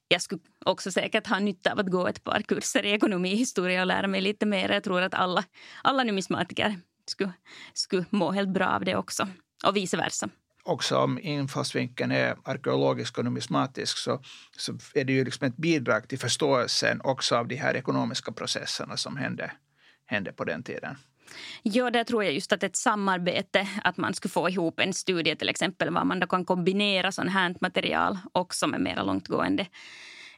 Jag 0.09 0.21
skulle 0.21 0.41
också 0.65 0.91
säkert 0.91 1.27
ha 1.27 1.39
nytta 1.39 1.71
av 1.71 1.79
att 1.79 1.91
gå 1.91 2.07
ett 2.07 2.23
par 2.23 2.41
kurser 2.41 2.85
i 2.85 2.91
ekonomihistoria 2.91 3.81
och 3.81 3.87
lära 3.87 4.07
mig 4.07 4.21
lite 4.21 4.45
mer. 4.45 4.69
Jag 4.69 4.83
tror 4.83 5.01
att 5.01 5.13
alla, 5.13 5.43
alla 5.83 6.03
numismatiker 6.03 6.79
skulle, 7.05 7.33
skulle 7.73 8.05
må 8.09 8.31
helt 8.31 8.49
bra 8.49 8.67
av 8.67 8.85
det 8.85 8.95
också. 8.95 9.27
Och 9.65 9.75
vice 9.75 9.97
versa 9.97 10.29
också 10.67 10.97
om 10.97 11.19
infallsvinkeln 11.19 12.11
är 12.11 12.35
arkeologisk 12.43 13.17
och 13.17 13.25
numismatisk 13.25 13.97
så, 13.97 14.21
så 14.57 14.77
är 14.93 15.03
det 15.03 15.13
ju 15.13 15.25
liksom 15.25 15.47
ett 15.47 15.57
bidrag 15.57 16.07
till 16.07 16.19
förståelsen 16.19 17.01
också 17.03 17.35
av 17.35 17.47
de 17.47 17.55
här 17.55 17.75
ekonomiska 17.75 18.31
processerna 18.31 18.97
som 18.97 19.17
hände, 19.17 19.51
hände 20.05 20.31
på 20.31 20.43
den 20.43 20.63
tiden. 20.63 20.97
Ja, 21.63 21.89
där 21.89 22.03
tror 22.03 22.23
jag 22.23 22.33
just 22.33 22.53
att 22.53 22.63
ett 22.63 22.75
samarbete, 22.75 23.67
att 23.83 23.97
man 23.97 24.13
skulle 24.13 24.31
få 24.31 24.49
ihop 24.49 24.79
en 24.79 24.93
studie 24.93 25.35
till 25.35 25.49
exempel, 25.49 25.93
var 25.93 26.03
man 26.03 26.19
då 26.19 26.27
kan 26.27 26.45
kombinera 26.45 27.11
sånt 27.11 27.31
här 27.31 27.55
material 27.61 28.17
också 28.31 28.67
med 28.67 28.81
mera 28.81 29.03
långtgående 29.03 29.67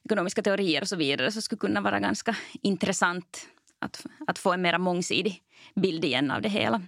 ekonomiska 0.06 0.42
teorier 0.42 0.82
och 0.82 0.88
så 0.88 0.96
vidare, 0.96 1.32
så 1.32 1.42
skulle 1.42 1.60
kunna 1.60 1.82
vara 1.82 2.00
ganska 2.00 2.36
intressant 2.62 3.48
att, 3.80 4.06
att 4.28 4.40
få 4.40 4.54
en 4.54 4.62
mer 4.62 4.78
mångsidig 4.78 5.42
bild 5.76 6.06
igen 6.06 6.32
av 6.32 6.42
det 6.42 6.50
hela. 6.50 6.82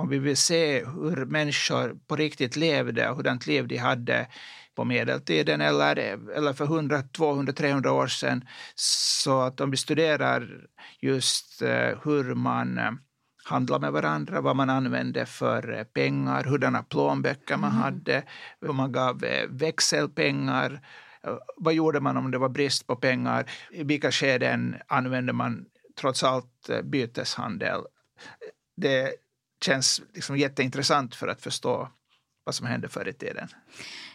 Om 0.00 0.08
vi 0.08 0.18
vill 0.18 0.36
se 0.36 0.84
hur 0.84 1.24
människor 1.24 1.96
på 2.06 2.16
riktigt 2.16 2.56
levde 2.56 3.10
och 3.10 3.16
hurdant 3.16 3.46
liv 3.46 3.68
de 3.68 3.76
hade 3.76 4.26
på 4.74 4.84
medeltiden 4.84 5.60
eller, 5.60 5.96
eller 6.36 6.52
för 6.52 6.64
100, 6.64 7.02
200, 7.02 7.52
300 7.52 7.92
år 7.92 8.06
sedan. 8.06 8.44
Så 8.74 9.40
att 9.40 9.60
om 9.60 9.70
vi 9.70 9.76
studerar 9.76 10.68
just 11.00 11.62
eh, 11.62 11.98
hur 12.04 12.34
man 12.34 12.78
eh, 12.78 12.90
handla 13.44 13.78
med 13.78 13.92
varandra, 13.92 14.40
vad 14.40 14.56
man 14.56 14.70
använde 14.70 15.26
för 15.26 15.78
eh, 15.78 15.84
pengar, 15.84 16.44
hurdana 16.44 16.82
plånböcker 16.82 17.56
man 17.56 17.70
mm. 17.70 17.82
hade, 17.82 18.22
hur 18.60 18.72
man 18.72 18.92
gav 18.92 19.24
växelpengar, 19.48 20.80
vad 21.56 21.74
gjorde 21.74 22.00
man 22.00 22.16
om 22.16 22.30
det 22.30 22.38
var 22.38 22.48
brist 22.48 22.86
på 22.86 22.96
pengar, 22.96 23.50
i 23.70 23.84
vilka 23.84 24.10
skeden 24.10 24.76
använde 24.86 25.32
man 25.32 25.64
trots 26.00 26.24
allt 26.24 26.70
byteshandel. 26.84 27.80
Det 28.76 29.14
känns 29.64 30.02
liksom 30.14 30.38
jätteintressant 30.38 31.14
för 31.14 31.28
att 31.28 31.42
förstå 31.42 31.88
vad 32.44 32.54
som 32.54 32.66
hände 32.66 32.88
förr 32.88 33.08
i 33.08 33.12
tiden. 33.12 33.48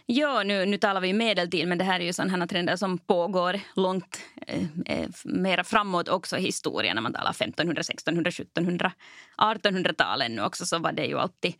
Ja, 0.05 0.43
nu, 0.43 0.65
nu 0.65 0.77
talar 0.77 1.01
vi 1.01 1.13
medeltid, 1.13 1.67
men 1.67 1.77
det 1.77 1.83
här 1.83 1.99
är 1.99 2.03
ju 2.03 2.13
sådana 2.13 2.47
trender 2.47 2.75
som 2.75 2.97
pågår 2.97 3.59
långt 3.75 4.21
eh, 4.47 4.63
eh 4.85 5.09
mera 5.23 5.63
framåt 5.63 6.09
också 6.09 6.37
i 6.37 6.41
historien. 6.41 6.95
När 6.95 7.01
man 7.01 7.13
talar 7.13 7.31
1500, 7.31 7.79
1600, 7.79 8.29
1700, 8.29 8.91
1800-talen 9.37 10.35
nu 10.35 10.41
också 10.41 10.65
så 10.65 10.79
var 10.79 10.91
det 10.91 11.05
ju 11.05 11.19
alltid 11.19 11.53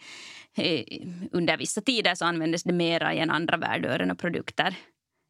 eh, 0.56 0.84
under 1.32 1.58
vissa 1.58 1.82
tider 1.82 2.16
så 2.16 2.26
användes 2.26 2.64
det 2.64 2.74
mera 2.74 3.14
i 3.14 3.20
en 3.20 3.30
andra 3.30 3.58
värdeören 3.58 4.12
och 4.12 4.20
produkter 4.20 4.76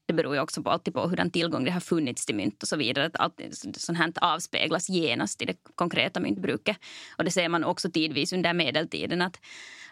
det 0.05 0.13
beror 0.13 0.35
ju 0.35 0.41
också 0.41 0.63
på, 0.63 0.69
alltid 0.69 0.93
på 0.93 1.07
hur 1.07 1.29
tillgång 1.29 1.63
det 1.65 1.71
har 1.71 1.79
funnits 1.79 2.25
till 2.25 2.35
mynt 2.35 2.63
och 2.63 2.69
så 2.69 2.75
vidare. 2.75 3.05
Att 3.05 3.19
allt 3.19 3.41
sånt 3.77 3.97
här 3.97 4.13
avspeglas 4.21 4.89
genast 4.89 5.41
i 5.41 5.45
det 5.45 5.55
konkreta 5.75 6.19
myntbruket. 6.19 6.77
Och 7.17 7.23
det 7.23 7.31
ser 7.31 7.49
man 7.49 7.63
också 7.63 7.91
tidvis 7.91 8.33
under 8.33 8.53
medeltiden 8.53 9.21
att, 9.21 9.39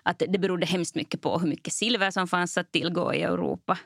att 0.04 0.24
det 0.28 0.40
berodde 0.40 0.66
hemskt 0.66 0.96
mycket 0.96 1.22
på 1.22 1.40
hur 1.40 1.48
mycket 1.48 1.74
silver 1.74 2.12
som 2.12 2.28
fanns 2.28 2.58
att 2.58 2.72
tillgå 2.72 3.14
i 3.14 3.22
Europa 3.22 3.78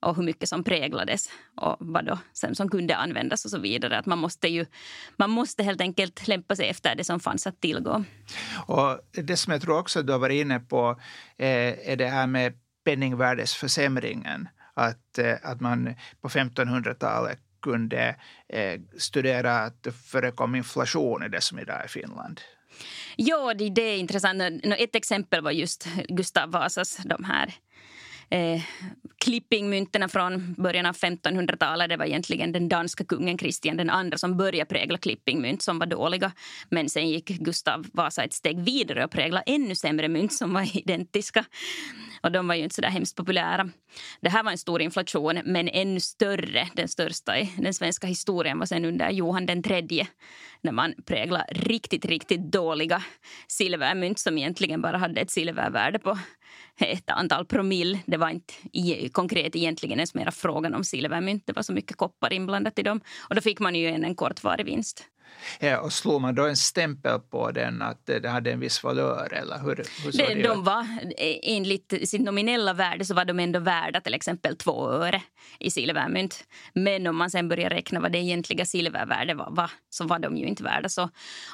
och 0.00 0.16
hur 0.16 0.22
mycket 0.22 0.48
som 0.48 0.64
präglades 0.64 1.30
och 1.56 1.76
vad 1.80 2.04
då 2.04 2.18
sen 2.32 2.54
som 2.54 2.68
kunde 2.68 2.96
användas 2.96 3.44
och 3.44 3.50
så 3.50 3.58
vidare. 3.58 3.98
Att 3.98 4.06
man 4.06 4.18
måste 4.18 4.48
ju 4.48 4.66
man 5.16 5.30
måste 5.30 5.62
helt 5.62 5.80
enkelt 5.80 6.28
lämpa 6.28 6.56
sig 6.56 6.68
efter 6.68 6.94
det 6.94 7.04
som 7.04 7.20
fanns 7.20 7.46
att 7.46 7.60
tillgå. 7.60 8.04
Och 8.66 8.98
det 9.12 9.36
som 9.36 9.52
jag 9.52 9.62
tror 9.62 9.78
också 9.78 10.02
du 10.02 10.12
har 10.12 10.18
varit 10.18 10.40
inne 10.40 10.60
på 10.60 11.00
eh, 11.38 11.90
är 11.90 11.96
det 11.96 12.08
här 12.08 12.26
med 12.26 12.52
penningvärdesförsämringen 12.84 14.48
att, 14.76 15.18
eh, 15.18 15.34
att 15.42 15.60
man 15.60 15.94
på 16.20 16.28
1500-talet 16.28 17.38
kunde 17.62 18.16
eh, 18.48 18.80
studera 18.98 19.58
att 19.58 19.82
det 19.82 19.92
förekom 19.92 20.54
inflation 20.54 21.22
i 21.22 21.28
det 21.28 21.40
som 21.40 21.58
idag 21.58 21.84
är 21.84 21.88
Finland. 21.88 22.40
Ja, 23.16 23.54
det, 23.54 23.70
det 23.70 23.82
är 23.82 23.98
intressant. 23.98 24.42
Ett 24.64 24.94
exempel 24.94 25.42
var 25.42 25.50
just 25.50 25.86
Gustav 26.08 26.50
Vasas 26.50 26.96
de 26.96 27.24
här 27.24 27.54
eh, 28.30 28.62
klippingmynten 29.18 30.08
från 30.08 30.54
början 30.58 30.86
av 30.86 30.94
1500-talet. 30.94 31.88
Det 31.88 31.96
var 31.96 32.04
egentligen 32.04 32.52
den 32.52 32.68
danska 32.68 33.04
kungen 33.04 33.38
Kristian 33.38 33.80
II 33.80 34.18
som 34.18 34.36
började 34.36 34.68
prägla 34.68 34.98
klippingmynt 34.98 35.62
som 35.62 35.78
var 35.78 35.86
dåliga. 35.86 36.32
Men 36.70 36.88
sen 36.88 37.08
gick 37.08 37.28
Gustav 37.28 37.86
Vasa 37.92 38.24
ett 38.24 38.32
steg 38.32 38.60
vidare 38.60 39.04
och 39.04 39.10
präglade 39.10 39.44
ännu 39.46 39.74
sämre 39.74 40.08
mynt 40.08 40.32
som 40.32 40.52
var 40.52 40.76
identiska. 40.76 41.44
Och 42.22 42.32
de 42.32 42.48
var 42.48 42.54
ju 42.54 42.62
inte 42.62 42.74
så 42.74 42.80
där 42.80 42.88
hemskt 42.88 43.16
populära. 43.16 43.68
Det 44.20 44.28
här 44.28 44.42
var 44.42 44.50
en 44.52 44.58
stor 44.58 44.82
inflation, 44.82 45.40
men 45.44 45.68
ännu 45.68 46.00
större, 46.00 46.68
den 46.74 46.88
största 46.88 47.38
i 47.38 47.52
den 47.56 47.74
svenska 47.74 48.06
historien 48.06 48.58
var 48.58 48.66
sen 48.66 48.84
under 48.84 49.10
Johan 49.10 49.46
den 49.46 49.62
tredje 49.62 50.06
när 50.60 50.72
man 50.72 50.94
präglade 51.06 51.44
riktigt, 51.50 52.04
riktigt 52.04 52.52
dåliga 52.52 53.02
silvermynt 53.48 54.18
som 54.18 54.38
egentligen 54.38 54.82
bara 54.82 54.98
hade 54.98 55.20
ett 55.20 55.30
silvervärde 55.30 55.98
på 55.98 56.18
ett 56.80 57.10
antal 57.10 57.46
promille. 57.46 57.98
Det 58.06 58.16
var 58.16 58.30
inte 58.30 58.54
konkret 59.12 59.56
egentligen 59.56 59.98
ens 59.98 60.14
mera 60.14 60.30
frågan 60.30 60.74
om 60.74 60.84
silvermynt. 60.84 61.42
Det 61.46 61.52
var 61.52 61.62
så 61.62 61.72
mycket 61.72 61.96
koppar 61.96 62.32
inblandat 62.32 62.78
i 62.78 62.82
dem. 62.82 63.00
Och 63.28 63.34
då 63.34 63.40
fick 63.40 63.60
man 63.60 63.74
ju 63.74 63.88
en, 63.88 64.04
en 64.04 64.14
kortvarig 64.14 64.66
vinst. 64.66 65.04
Ja, 65.60 65.80
och 65.80 65.92
slog 65.92 66.20
man 66.20 66.34
då 66.34 66.46
en 66.46 66.56
stämpel 66.56 67.20
på 67.20 67.50
den 67.50 67.82
att 67.82 68.06
det 68.06 68.28
hade 68.28 68.52
en 68.52 68.60
viss 68.60 68.84
valör? 68.84 69.32
Eller 69.32 69.58
hur, 69.58 69.76
hur 70.04 70.12
det, 70.12 70.34
det 70.34 70.42
de 70.42 70.64
var, 70.64 70.86
enligt 71.42 72.08
sitt 72.08 72.20
nominella 72.20 72.72
värde 72.74 73.04
så 73.04 73.14
var 73.14 73.24
de 73.24 73.40
ändå 73.40 73.58
värda 73.58 74.00
till 74.00 74.14
exempel 74.14 74.56
två 74.56 74.90
öre 74.90 75.22
i 75.58 75.70
silvermynt. 75.70 76.44
Men 76.72 77.06
om 77.06 77.16
man 77.16 77.30
sen 77.30 77.48
börjar 77.48 77.70
räkna 77.70 78.00
vad 78.00 78.12
det 78.12 78.18
egentliga 78.18 78.66
silvervärdet 78.66 79.36
var, 79.36 79.50
var 79.50 79.70
så 79.90 80.04
var 80.04 80.18
de 80.18 80.36
ju 80.36 80.46
inte 80.46 80.62
värda 80.62 80.88
så. 80.88 81.02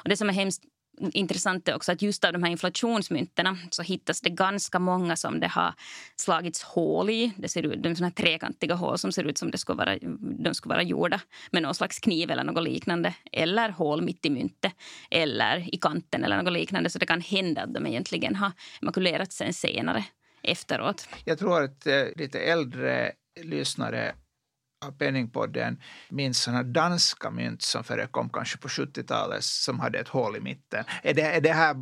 Och 0.03 0.09
det 0.09 0.17
som 0.17 0.29
är 0.29 0.33
hemskt 0.33 0.63
intressant 0.99 1.67
är 1.67 1.75
också 1.75 1.91
att 1.91 2.01
just 2.01 2.25
av 2.25 2.33
de 2.33 2.43
här 2.43 2.51
inflationsmynten 2.51 3.57
så 3.69 3.83
hittas 3.83 4.21
det 4.21 4.29
ganska 4.29 4.79
många 4.79 5.15
som 5.15 5.39
det 5.39 5.47
har 5.47 5.73
slagits 6.15 6.63
hål 6.63 7.09
i. 7.09 7.31
Det 7.37 7.49
ser 7.49 7.63
ut, 7.63 7.83
de 7.83 7.95
såna 7.95 8.11
trekantiga 8.11 8.75
hål 8.75 8.97
som 8.97 9.11
ser 9.11 9.23
ut 9.23 9.37
som 9.37 9.51
det 9.51 9.57
skulle 9.57 9.77
vara, 9.77 9.97
de 10.43 10.53
skulle 10.53 10.73
vara 10.73 10.83
gjorda 10.83 11.21
med 11.51 11.63
någon 11.63 11.75
slags 11.75 11.99
kniv 11.99 12.31
eller 12.31 12.43
något 12.43 12.63
liknande. 12.63 13.13
Eller 13.31 13.69
hål 13.69 14.01
mitt 14.01 14.25
i 14.25 14.29
myntet 14.29 14.73
eller 15.11 15.75
i 15.75 15.77
kanten 15.77 16.23
eller 16.23 16.41
något 16.41 16.53
liknande. 16.53 16.89
Så 16.89 16.99
det 16.99 17.05
kan 17.05 17.21
hända 17.21 17.61
att 17.61 17.73
de 17.73 17.87
egentligen 17.87 18.35
har 18.35 18.51
makulerat 18.81 19.31
sen 19.31 19.53
senare 19.53 20.05
efteråt. 20.43 21.07
Jag 21.25 21.39
tror 21.39 21.63
att 21.63 21.87
eh, 21.87 22.03
lite 22.15 22.39
äldre 22.39 23.11
lyssnare 23.41 24.15
av 24.85 24.91
Penningpodden 24.91 25.77
minns 26.09 26.41
sådana 26.41 26.63
danska 26.63 27.31
mynt 27.31 27.61
som 27.61 27.83
förekom 27.83 28.29
kanske 28.29 28.57
på 28.57 28.67
70-talet 28.67 29.43
som 29.43 29.79
hade 29.79 29.99
ett 29.99 30.07
hål 30.07 30.35
i 30.35 30.39
mitten. 30.39 30.83
Är 31.03 31.13
det, 31.13 31.21
är 31.21 31.41
det 31.41 31.53
här 31.53 31.73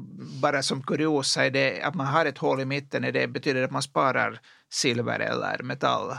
bara 0.42 0.64
som 0.64 0.84
kuriosa, 0.84 1.46
är 1.46 1.52
det 1.52 1.82
att 1.82 1.96
man 1.96 2.08
har 2.08 2.26
ett 2.26 2.38
hål 2.38 2.62
i 2.62 2.66
mitten, 2.66 3.04
är 3.04 3.12
det, 3.12 3.28
betyder 3.28 3.60
det 3.60 3.66
att 3.66 3.72
man 3.72 3.84
sparar 3.84 4.40
silver 4.70 5.20
eller 5.20 5.64
metall? 5.64 6.18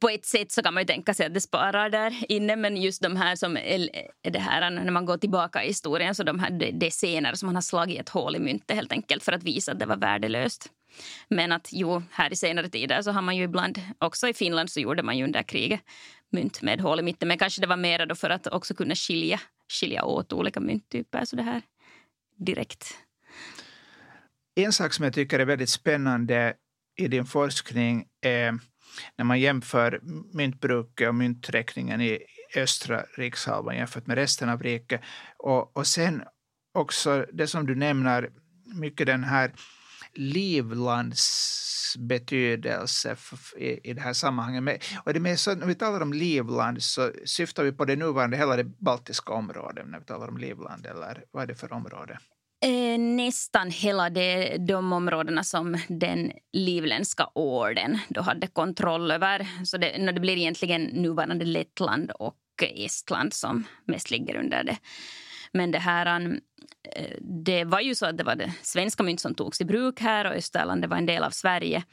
På 0.00 0.08
ett 0.08 0.24
sätt 0.24 0.52
så 0.52 0.62
kan 0.62 0.74
man 0.74 0.82
ju 0.82 0.86
tänka 0.86 1.14
sig 1.14 1.26
att 1.26 1.34
det 1.34 1.40
sparar 1.40 1.90
där 1.90 2.24
inne 2.28 2.56
men 2.56 2.76
just 2.76 3.02
de 3.02 3.16
här 3.16 3.36
som 3.36 3.56
är 3.56 3.88
det 4.30 4.38
här 4.38 4.70
när 4.70 4.90
man 4.90 5.06
går 5.06 5.16
tillbaka 5.16 5.64
i 5.64 5.66
historien 5.66 6.14
så 6.14 6.22
de 6.22 6.38
här 6.38 6.50
det 6.50 6.86
är 6.86 6.90
senare 6.90 7.36
som 7.36 7.46
man 7.46 7.54
har 7.54 7.62
slagit 7.62 8.00
ett 8.00 8.08
hål 8.08 8.36
i 8.36 8.38
myntet 8.38 8.76
helt 8.76 8.92
enkelt 8.92 9.22
för 9.22 9.32
att 9.32 9.42
visa 9.42 9.72
att 9.72 9.78
det 9.78 9.86
var 9.86 9.96
värdelöst. 9.96 10.70
Men 11.28 11.52
att 11.52 11.68
jo, 11.72 12.02
här 12.10 12.32
i 12.32 12.36
senare 12.36 12.68
tider 12.68 13.02
så 13.02 13.10
har 13.10 13.22
man 13.22 13.36
ju 13.36 13.44
ibland, 13.44 13.80
också 13.98 14.28
i 14.28 14.34
Finland 14.34 14.70
så 14.70 14.80
gjorde 14.80 15.02
man 15.02 15.18
ju 15.18 15.24
under 15.24 15.42
kriget 15.42 15.80
mynt 16.32 16.62
med 16.62 16.80
hål 16.80 17.00
i 17.00 17.02
mitten. 17.02 17.28
Men 17.28 17.38
kanske 17.38 17.60
det 17.60 17.66
var 17.66 17.76
mer 17.76 18.06
då 18.06 18.14
för 18.14 18.30
att 18.30 18.46
också 18.46 18.74
kunna 18.74 18.94
skilja, 18.94 19.40
skilja 19.80 20.04
åt 20.04 20.32
olika 20.32 20.60
mynttyper 20.60 21.24
så 21.24 21.36
det 21.36 21.42
här 21.42 21.62
direkt. 22.36 22.94
En 24.54 24.72
sak 24.72 24.92
som 24.92 25.04
jag 25.04 25.14
tycker 25.14 25.38
är 25.38 25.44
väldigt 25.44 25.70
spännande 25.70 26.54
i 26.96 27.08
din 27.08 27.24
forskning 27.24 28.06
är 28.20 28.58
när 29.16 29.24
man 29.24 29.40
jämför 29.40 30.00
myntbruket 30.32 31.08
och 31.08 31.14
mynträkningen 31.14 32.00
i 32.00 32.22
östra 32.56 33.04
rikshalvan 33.16 33.76
jämfört 33.76 34.06
med 34.06 34.16
resten 34.16 34.48
av 34.48 34.62
riket. 34.62 35.00
Och, 35.36 35.76
och 35.76 35.86
sen 35.86 36.22
också 36.74 37.26
det 37.32 37.46
som 37.46 37.66
du 37.66 37.74
nämner, 37.74 38.30
mycket 38.74 39.06
den 39.06 39.24
här 39.24 39.52
livlands 40.18 41.96
betydelse 41.98 43.16
i, 43.56 43.90
i 43.90 43.92
det 43.92 44.00
här 44.00 44.12
sammanhanget. 44.12 44.84
och 45.04 45.14
det 45.14 45.20
med 45.20 45.38
så, 45.38 45.54
när 45.54 45.66
vi 45.66 45.74
talar 45.74 46.00
om 46.00 46.12
livland 46.12 46.82
så 46.82 47.12
syftar 47.24 47.64
vi 47.64 47.72
på 47.72 47.84
det 47.84 47.96
nuvarande 47.96 48.36
hela 48.36 48.56
det 48.56 48.64
baltiska 48.64 49.32
området 49.32 49.88
när 49.88 49.98
vi 49.98 50.04
talar 50.04 50.28
om 50.28 50.38
livland, 50.38 50.86
eller 50.86 51.24
vad 51.30 51.42
är 51.42 51.46
det 51.46 51.54
för 51.54 51.72
område? 51.72 52.18
Eh, 52.64 52.98
nästan 52.98 53.70
hela 53.70 54.10
det, 54.10 54.56
de 54.56 54.92
områdena 54.92 55.44
som 55.44 55.78
den 55.88 56.32
livländska 56.52 57.28
orden 57.34 57.98
då 58.08 58.20
hade 58.20 58.46
kontroll 58.46 59.10
över. 59.10 59.46
Så 59.64 59.76
det, 59.76 60.12
det 60.12 60.20
blir 60.20 60.36
egentligen 60.36 60.82
nuvarande 60.82 61.44
Lettland 61.44 62.10
och 62.10 62.36
Estland 62.62 63.34
som 63.34 63.64
mest 63.84 64.10
ligger 64.10 64.36
under 64.36 64.64
det 64.64 64.76
men 65.56 65.70
det 65.70 65.78
här, 65.78 66.20
um, 66.20 66.40
eh, 66.96 67.16
det 67.44 67.64
var 67.64 67.80
ju 67.80 67.94
så 67.94 68.06
att 68.06 68.18
det 68.18 68.24
var 68.24 68.36
det 68.36 68.52
svenska 68.62 69.02
mynt 69.02 69.20
som 69.20 69.34
togs 69.34 69.60
i 69.60 69.64
bruk 69.64 70.00
här 70.00 70.24
och 70.24 70.36
Österland 70.36 70.84
var 70.84 70.96
en 70.96 71.06
del 71.06 71.22
av 71.22 71.30
Sverige. 71.30 71.84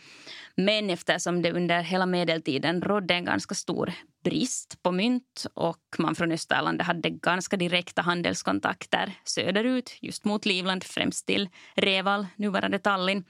Men 0.55 0.89
eftersom 0.89 1.41
det 1.41 1.51
under 1.51 1.81
hela 1.81 2.05
medeltiden 2.05 2.81
rådde 2.81 3.13
en 3.13 3.25
ganska 3.25 3.55
stor 3.55 3.93
brist 4.23 4.83
på 4.83 4.91
mynt 4.91 5.45
och 5.53 5.95
man 5.97 6.15
från 6.15 6.31
Österland 6.31 6.81
hade 6.81 7.09
ganska 7.09 7.57
direkta 7.57 8.01
handelskontakter 8.01 9.13
söderut, 9.23 9.97
just 10.01 10.25
mot 10.25 10.45
Livland, 10.45 10.83
främst 10.83 11.27
till 11.27 11.49
Reval, 11.75 12.27
nuvarande 12.35 12.79
Tallinn, 12.79 13.25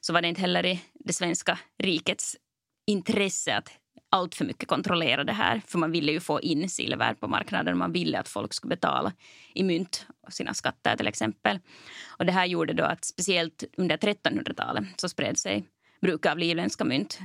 så 0.00 0.12
var 0.12 0.22
det 0.22 0.28
inte 0.28 0.40
heller 0.40 0.66
i 0.66 0.80
det 0.94 1.12
svenska 1.12 1.58
rikets 1.78 2.36
intresse 2.86 3.56
att 3.56 3.68
allt 4.10 4.34
för 4.34 4.44
mycket 4.44 4.68
kontrollera 4.68 5.24
det 5.24 5.32
här. 5.32 5.62
För 5.66 5.78
man 5.78 5.92
ville 5.92 6.12
ju 6.12 6.20
få 6.20 6.40
in 6.40 6.68
silver 6.68 7.14
på 7.14 7.28
marknaden. 7.28 7.78
Man 7.78 7.92
ville 7.92 8.18
att 8.18 8.28
folk 8.28 8.54
skulle 8.54 8.76
betala 8.76 9.12
i 9.54 9.62
mynt 9.62 10.06
sina 10.28 10.54
skatter 10.54 10.96
till 10.96 11.08
exempel. 11.08 11.58
Och 12.18 12.26
det 12.26 12.32
här 12.32 12.46
gjorde 12.46 12.72
då 12.72 12.84
att 12.84 13.04
speciellt 13.04 13.64
under 13.76 13.96
1300-talet 13.96 14.84
så 14.96 15.08
spred 15.08 15.38
sig 15.38 15.64
bruk 16.00 16.26
av 16.26 16.38
livländska 16.38 16.84
mynt 16.84 17.18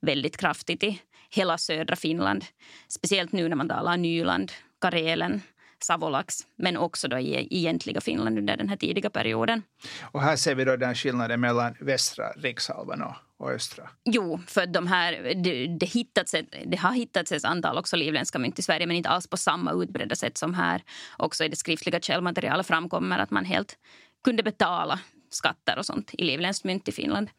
väldigt 0.00 0.36
kraftigt 0.36 0.82
i 0.82 1.02
hela 1.30 1.58
södra 1.58 1.96
Finland. 1.96 2.44
Speciellt 2.88 3.32
nu 3.32 3.48
när 3.48 3.56
man 3.56 3.68
talar 3.68 3.96
Nyland, 3.96 4.52
Karelen, 4.80 5.42
Savolax 5.82 6.34
men 6.56 6.76
också 6.76 7.08
då 7.08 7.18
i 7.18 7.48
egentliga 7.50 8.00
Finland 8.00 8.38
under 8.38 8.56
den 8.56 8.68
här 8.68 8.76
tidiga 8.76 9.10
perioden. 9.10 9.62
Och 10.02 10.22
här 10.22 10.36
ser 10.36 10.54
vi 10.54 10.64
då 10.64 10.76
den 10.76 10.94
skillnaden 10.94 11.40
mellan 11.40 11.76
västra 11.80 12.30
rikshalvan 12.30 13.02
och, 13.02 13.14
och 13.40 13.50
östra. 13.50 13.90
Jo, 14.04 14.40
för 14.46 14.66
de 14.66 14.86
här, 14.86 15.34
det, 15.34 15.66
det, 15.66 15.86
hittats 15.86 16.34
ett, 16.34 16.46
det 16.66 16.76
har 16.76 16.92
hittats 16.92 17.32
ett 17.32 17.44
antal 17.44 17.78
också 17.78 17.96
livländska 17.96 18.38
mynt 18.38 18.58
i 18.58 18.62
Sverige 18.62 18.86
men 18.86 18.96
inte 18.96 19.08
alls 19.08 19.26
på 19.26 19.36
samma 19.36 19.72
utbredda 19.72 20.14
sätt 20.14 20.38
som 20.38 20.54
här. 20.54 20.82
Också 21.18 21.44
i 21.44 21.48
det 21.48 21.56
skriftliga 21.56 22.00
källmaterialet 22.00 22.66
framkommer 22.66 23.18
att 23.18 23.30
man 23.30 23.44
helt 23.44 23.76
kunde 24.24 24.42
betala 24.42 25.00
skatter 25.30 25.78
och 25.78 25.86
sånt 25.86 26.10
i 26.14 26.24
livländskt 26.24 26.64
mynt 26.64 26.88
i 26.88 26.92
Finland. 26.92 27.30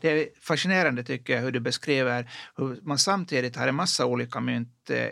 Det 0.00 0.08
är 0.08 0.28
fascinerande 0.40 1.04
tycker 1.04 1.32
jag 1.32 1.40
hur 1.40 1.52
du 1.52 1.60
beskriver 1.60 2.30
hur 2.56 2.78
man 2.82 2.98
samtidigt 2.98 3.56
har 3.56 3.68
en 3.68 3.74
massa 3.74 4.06
olika 4.06 4.40
mynt 4.40 4.90
eh, 4.90 5.06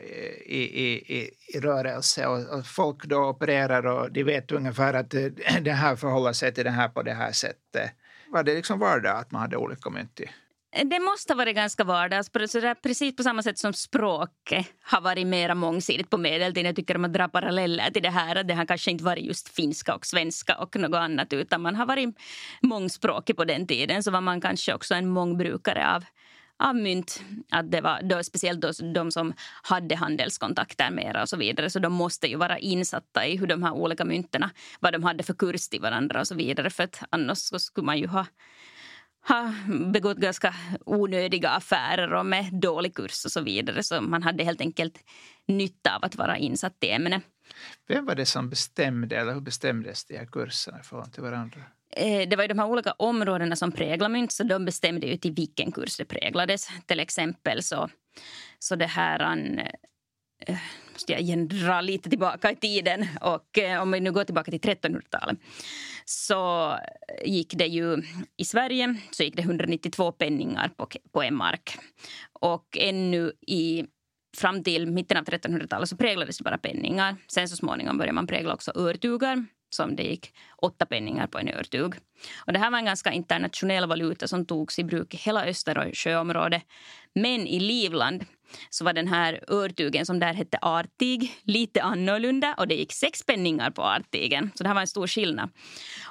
i, 0.47 0.71
i, 0.73 1.19
i, 1.19 1.31
i 1.55 1.61
rörelse 1.61 2.27
och, 2.27 2.59
och, 2.59 2.67
folk 2.67 3.05
då 3.05 3.29
opererar 3.29 3.87
och 3.87 4.13
de 4.13 4.23
vet 4.23 4.53
ungefär 4.53 4.95
att 4.95 5.15
eh, 5.15 5.27
det 5.61 5.73
här 5.73 5.97
förhåller 5.97 6.33
sig 6.33 6.55
till 6.55 6.65
det 6.65 6.71
här 6.71 6.89
på 6.89 7.03
det 7.03 7.15
här 7.15 7.33
sättet. 7.33 7.91
Var 8.33 8.43
det 8.43 8.55
liksom 8.55 8.79
vardag 8.79 9.19
att 9.19 9.31
man 9.31 9.41
hade 9.41 9.57
olika 9.57 9.91
mynt 9.91 10.21
i 10.21 10.25
eh, 10.73 10.87
det 10.87 11.01
måste 11.01 11.33
ha 11.33 11.37
varit 11.39 11.57
ganska 11.57 11.85
vardags, 11.85 12.31
precis 12.83 13.17
på 13.17 13.23
samma 13.23 13.43
sätt 13.43 13.59
som 13.59 13.73
språket 13.73 14.67
har 14.83 15.01
varit 15.01 15.27
mer 15.27 15.55
mångsidigt 15.55 16.11
på 16.11 16.19
medeltiden. 16.19 16.67
Jag 16.67 16.77
tycker 16.77 16.95
att 16.95 17.01
man 17.01 17.13
drar 17.13 17.29
paralleller 17.29 17.91
till 17.91 18.03
det 18.03 18.11
här. 18.11 18.45
Det 18.45 18.55
har 18.55 18.67
kanske 18.67 18.91
inte 18.91 19.05
varit 19.05 19.25
just 19.25 19.49
finska 19.49 19.95
och 19.95 20.07
svenska 20.07 20.57
och 20.57 20.77
något 20.77 20.99
annat 20.99 21.33
utan 21.33 21.63
man 21.63 21.77
har 21.77 21.87
varit 21.87 22.17
mångspråkig 22.63 23.37
på 23.37 23.45
den 23.45 23.67
tiden. 23.67 24.03
Så 24.03 24.11
var 24.11 24.21
man 24.21 24.41
kanske 24.41 24.75
också 24.75 24.95
en 24.95 25.09
mångbrukare 25.09 25.95
av, 25.95 26.05
av 26.61 26.77
mynt. 26.77 27.23
Att 27.51 27.71
det 27.71 27.81
var 27.81 28.03
då, 28.03 28.23
speciellt 28.23 28.61
då, 28.61 28.73
de 28.95 29.11
som 29.11 29.33
hade 29.63 29.97
handelskontakter 29.97 30.91
med 30.91 31.17
och 31.23 31.29
så 31.29 31.37
vidare. 31.37 31.71
Så 31.71 31.79
de 31.79 31.93
måste 31.93 32.27
ju 32.27 32.37
vara 32.37 32.59
insatta 32.59 33.27
i 33.27 33.37
hur 33.37 33.47
de 33.47 33.63
här 33.63 33.73
olika 33.73 34.05
mynterna, 34.05 34.51
vad 34.81 34.93
de 34.93 35.05
hade 35.05 35.23
för 35.23 35.35
kurs 35.35 35.69
till 35.69 35.81
varandra 35.81 36.21
och 36.21 36.27
så 36.27 36.35
vidare. 36.35 36.71
För 36.71 36.85
att 36.85 37.03
annars 37.11 37.39
skulle 37.39 37.85
man 37.85 37.99
ju 37.99 38.07
ha 38.07 38.27
ha 39.29 39.55
begått 39.93 40.19
ganska 40.19 40.55
onödiga 40.87 41.51
affärer 41.51 42.13
och 42.13 42.27
med 42.27 42.49
dålig 42.53 42.95
kurs 42.95 43.25
och 43.25 43.33
så 43.33 43.41
vidare. 43.41 43.83
Så 43.83 44.01
man 44.01 44.23
hade 44.23 44.45
helt 44.45 44.61
enkelt 44.61 44.99
nytta 45.49 45.97
av 45.97 46.05
att 46.05 46.17
vara 46.17 46.37
insatt 46.39 46.77
i 46.81 46.91
ämnet. 46.91 47.23
Vem 47.89 48.07
var 48.07 48.15
det 48.15 48.27
som 48.27 48.51
bestämde, 48.51 49.17
eller 49.17 49.35
hur 49.35 49.41
bestämdes 49.41 50.05
de 50.05 50.19
här 50.19 50.27
kurserna 50.27 50.81
i 50.81 50.83
förhållande 50.83 51.15
till 51.15 51.23
varandra? 51.23 51.61
Eh, 51.97 52.29
det 52.29 52.37
var 52.37 52.45
ju 52.45 52.49
de 52.49 52.59
här 52.59 52.67
olika 52.67 52.93
områdena 52.93 53.57
som 53.57 53.73
präglade 53.73 54.13
mynt, 54.13 54.33
så 54.33 54.43
de 54.43 54.65
bestämde 54.65 55.07
ju 55.07 55.17
till 55.17 55.33
vilken 55.33 55.73
kurs 55.73 55.97
det 55.97 56.05
präglades. 56.05 56.69
Till 56.87 57.01
exempel 57.01 57.63
så, 57.63 57.89
så 58.59 58.77
det 58.77 58.87
här 58.87 59.21
Eh, 60.47 60.57
måste 60.93 61.13
jag 61.13 61.49
dra 61.49 61.81
lite 61.81 62.11
tillbaka 62.11 62.51
i 62.51 62.57
tiden. 62.57 63.07
Och 63.21 63.59
eh, 63.59 63.83
om 63.83 63.91
vi 63.91 64.01
nu 64.01 64.13
går 64.13 64.25
tillbaka 64.25 64.51
till 64.51 64.61
1300-talet 64.61 65.39
så 66.05 66.75
gick 67.25 67.55
det 67.55 67.67
ju 67.67 68.03
i 68.37 68.45
Sverige 68.45 68.97
så 69.11 69.23
gick 69.23 69.37
det 69.37 69.43
192 69.43 70.13
penningar 70.13 70.71
på, 70.77 70.89
på 71.13 71.23
en 71.23 71.35
mark. 71.35 71.79
Och 72.33 72.77
ännu 72.81 73.33
i 73.47 73.85
fram 74.37 74.63
till 74.63 74.87
mitten 74.87 75.17
av 75.17 75.25
1300-talet 75.25 75.89
så 75.89 75.97
präglades 75.97 76.39
det 76.39 76.45
bara 76.45 76.59
penningar. 76.59 77.17
Sen 77.29 77.49
så 77.49 77.57
småningom 77.57 77.99
började 77.99 78.15
man 78.15 78.27
prägla 78.27 78.55
också 78.55 78.73
örtugar 78.75 79.47
som 79.71 79.97
det 79.97 80.03
gick 80.03 80.35
åtta 80.57 80.87
penningar 80.87 81.27
på 81.27 81.39
en 81.39 81.49
örtug. 81.49 81.95
Och 82.47 82.53
det 82.53 82.59
här 82.59 82.71
var 82.71 82.79
en 82.79 82.85
ganska 82.85 83.13
internationell 83.13 83.89
valuta 83.89 84.29
som 84.29 84.47
togs 84.47 84.79
i 84.79 84.85
bruk 84.85 85.15
i 85.15 85.17
hela 85.17 85.47
Östersjöområdet. 85.47 86.63
Men 87.15 87.47
i 87.47 87.61
Livland 87.61 88.25
så 88.71 88.85
var 88.85 88.93
den 88.93 89.09
här 89.09 89.45
örtugen 89.49 90.07
som 90.07 90.21
där 90.21 90.35
hette 90.35 90.59
artig 90.63 91.33
lite 91.43 91.83
annorlunda 91.83 92.55
och 92.55 92.69
det 92.69 92.75
gick 92.75 92.93
sex 92.93 93.27
penningar 93.27 93.71
på 93.71 93.83
artigen. 93.83 94.51
Så 94.55 94.63
det 94.63 94.69
här 94.69 94.75
var 94.75 94.81
en 94.81 94.87
stor 94.87 95.07
skillnad. 95.07 95.51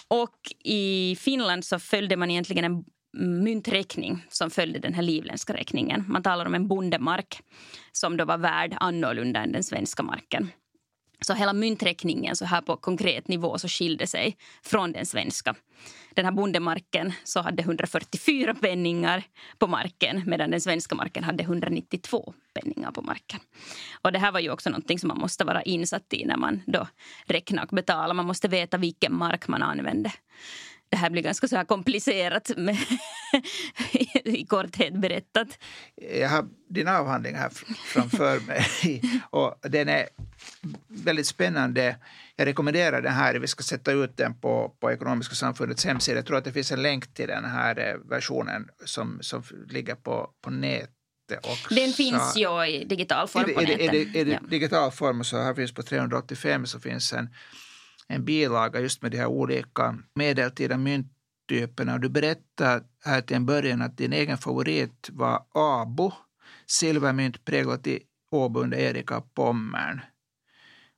Och 0.07 0.53
i 0.63 1.15
Finland 1.19 1.65
så 1.65 1.79
följde 1.79 2.17
man 2.17 2.31
egentligen 2.31 2.63
en 2.63 2.83
mynträkning 3.17 4.25
som 4.29 4.49
följde 4.49 4.79
den 4.79 4.93
här 4.93 5.01
livländska 5.01 5.53
räkningen. 5.53 6.05
Man 6.07 6.23
talar 6.23 6.45
om 6.45 6.55
en 6.55 6.67
bondemark 6.67 7.41
som 7.91 8.17
då 8.17 8.25
var 8.25 8.37
värd 8.37 8.77
annorlunda 8.79 9.39
än 9.39 9.51
den 9.51 9.63
svenska 9.63 10.03
marken. 10.03 10.51
Så 11.21 11.33
hela 11.33 11.53
mynträkningen 11.53 12.35
så 12.35 12.45
här 12.45 12.61
på 12.61 12.77
konkret 12.77 13.27
nivå 13.27 13.57
så 13.57 13.67
skilde 13.67 14.07
sig 14.07 14.37
från 14.63 14.91
den 14.91 15.05
svenska. 15.05 15.55
Den 16.13 16.25
här 16.25 16.31
bondemarken 16.31 17.13
så 17.23 17.41
hade 17.41 17.63
144 17.63 18.55
penningar 18.55 19.23
på 19.57 19.67
marken 19.67 20.23
medan 20.25 20.51
den 20.51 20.61
svenska 20.61 20.95
marken 20.95 21.23
hade 21.23 21.43
192 21.43 22.33
penningar 22.53 22.91
på 22.91 23.01
marken. 23.01 23.39
Och 24.01 24.11
det 24.11 24.19
här 24.19 24.31
var 24.31 24.39
ju 24.39 24.51
också 24.51 24.69
någonting 24.69 24.99
som 24.99 25.07
man 25.07 25.17
måste 25.17 25.43
vara 25.43 25.61
insatt 25.61 26.13
i 26.13 26.25
när 26.25 26.37
man 26.37 26.61
då 26.65 26.87
räknar 27.25 27.63
och 27.63 27.69
betalar. 27.69 28.13
Man 28.13 28.25
måste 28.25 28.47
veta 28.47 28.77
vilken 28.77 29.15
mark 29.15 29.47
man 29.47 29.63
använde 29.63 30.11
det 30.89 30.97
här 30.97 31.09
blir 31.09 31.23
ganska 31.23 31.47
så 31.47 31.55
här 31.55 31.65
komplicerat 31.65 32.51
med, 32.57 32.77
i 34.25 34.45
korthet 34.45 34.93
berättat. 34.93 35.47
Jag 35.95 36.29
har 36.29 36.45
din 36.69 36.87
avhandling 36.87 37.35
här 37.35 37.49
framför 37.85 38.39
mig 38.47 39.01
och 39.29 39.59
den 39.61 39.89
är 39.89 40.05
väldigt 40.87 41.27
spännande. 41.27 41.95
Jag 42.35 42.45
rekommenderar 42.45 43.01
den 43.01 43.13
här. 43.13 43.35
Vi 43.35 43.47
ska 43.47 43.63
sätta 43.63 43.91
ut 43.91 44.17
den 44.17 44.39
på, 44.39 44.75
på 44.79 44.91
Ekonomiska 44.91 45.35
samfundets 45.35 45.85
hemsida. 45.85 46.17
Jag 46.17 46.25
tror 46.25 46.37
att 46.37 46.43
det 46.43 46.51
finns 46.51 46.71
en 46.71 46.81
länk 46.81 47.13
till 47.13 47.27
den 47.27 47.45
här 47.45 47.79
eh, 47.79 48.09
versionen 48.09 48.69
som, 48.85 49.17
som 49.21 49.43
ligger 49.69 49.95
på, 49.95 50.29
på 50.41 50.49
nätet. 50.49 50.89
Också. 51.37 51.75
Den 51.75 51.93
finns 51.93 52.37
ju 52.37 52.65
i 52.65 52.85
digital 52.85 53.27
form 53.27 53.43
på 53.43 53.61
nätet. 53.61 53.79
Är 53.79 53.91
det, 53.91 54.19
är 54.19 54.25
det, 54.25 54.39
digital 54.49 54.91
form 54.91 55.23
så 55.23 55.37
här 55.37 55.53
finns 55.53 55.73
på 55.73 55.83
385 55.83 56.65
så 56.65 56.79
finns 56.79 57.13
en 57.13 57.29
en 58.09 58.25
bilaga 58.25 58.79
just 58.79 59.01
med 59.01 59.11
de 59.11 59.17
här 59.17 59.25
olika 59.25 59.97
medeltida 60.13 60.77
mynttyperna. 61.49 61.97
Du 61.97 62.09
berättade 62.09 62.83
här 63.05 63.21
till 63.21 63.35
en 63.35 63.45
början 63.45 63.81
att 63.81 63.97
din 63.97 64.13
egen 64.13 64.37
favorit 64.37 65.09
var 65.11 65.41
Abo, 65.53 66.11
silvermynt 66.67 67.45
präglat 67.45 67.87
i 67.87 67.99
Åbo 68.31 68.59
under 68.59 68.77
Erika 68.77 69.21
Pommern. 69.21 70.01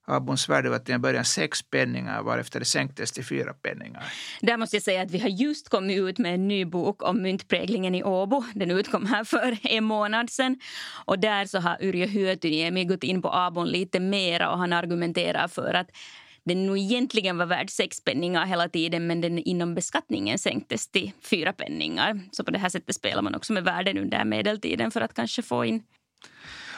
Abons 0.07 0.49
värde 0.49 0.69
var 0.69 0.79
till 0.79 0.93
en 0.93 1.01
början 1.01 1.25
sex 1.25 1.61
penningar 1.61 2.23
varefter 2.23 2.59
det 2.59 2.65
sänktes 2.65 3.11
till 3.11 3.25
fyra 3.25 3.53
penningar. 3.53 4.03
Där 4.41 4.57
måste 4.57 4.75
jag 4.75 4.83
säga 4.83 5.01
att 5.01 5.11
vi 5.11 5.19
har 5.19 5.29
just 5.29 5.69
kommit 5.69 5.97
ut 5.97 6.17
med 6.17 6.33
en 6.33 6.47
ny 6.47 6.65
bok 6.65 7.03
om 7.03 7.21
myntpräglingen 7.21 7.95
i 7.95 8.03
Åbo. 8.03 8.43
Den 8.55 8.71
utkom 8.71 9.05
här 9.05 9.23
för 9.23 9.57
en 9.63 9.83
månad 9.83 10.29
sen. 10.29 10.59
Och 11.05 11.19
där 11.19 11.45
så 11.45 11.59
har 11.59 11.83
Yrjö 11.83 12.05
Hyötyniemi 12.05 12.85
gått 12.85 13.03
in 13.03 13.21
på 13.21 13.33
Abon 13.33 13.67
lite 13.67 13.99
mera 13.99 14.51
och 14.51 14.57
han 14.57 14.73
argumenterar 14.73 15.47
för 15.47 15.73
att 15.73 15.87
den 16.45 16.65
nog 16.65 16.77
egentligen 16.77 17.38
var 17.38 17.45
värd 17.45 17.69
sex 17.69 18.04
penningar 18.04 18.45
hela 18.45 18.69
tiden 18.69 19.08
men 19.08 19.21
den 19.21 19.38
inom 19.38 19.75
beskattningen 19.75 20.39
sänktes 20.39 20.88
till 20.88 21.12
fyra 21.21 21.54
penningar. 21.54 22.19
Så 22.32 22.43
på 22.43 22.51
det 22.51 22.60
här 22.60 22.69
sättet 22.69 22.95
spelar 22.95 23.21
man 23.21 23.36
också 23.36 23.54
med 23.54 23.63
värden 23.63 23.97
under 23.97 24.25
medeltiden 24.25 24.91
för 24.91 25.01
att 25.01 25.13
kanske 25.13 25.41
få 25.41 25.65
in 25.65 25.84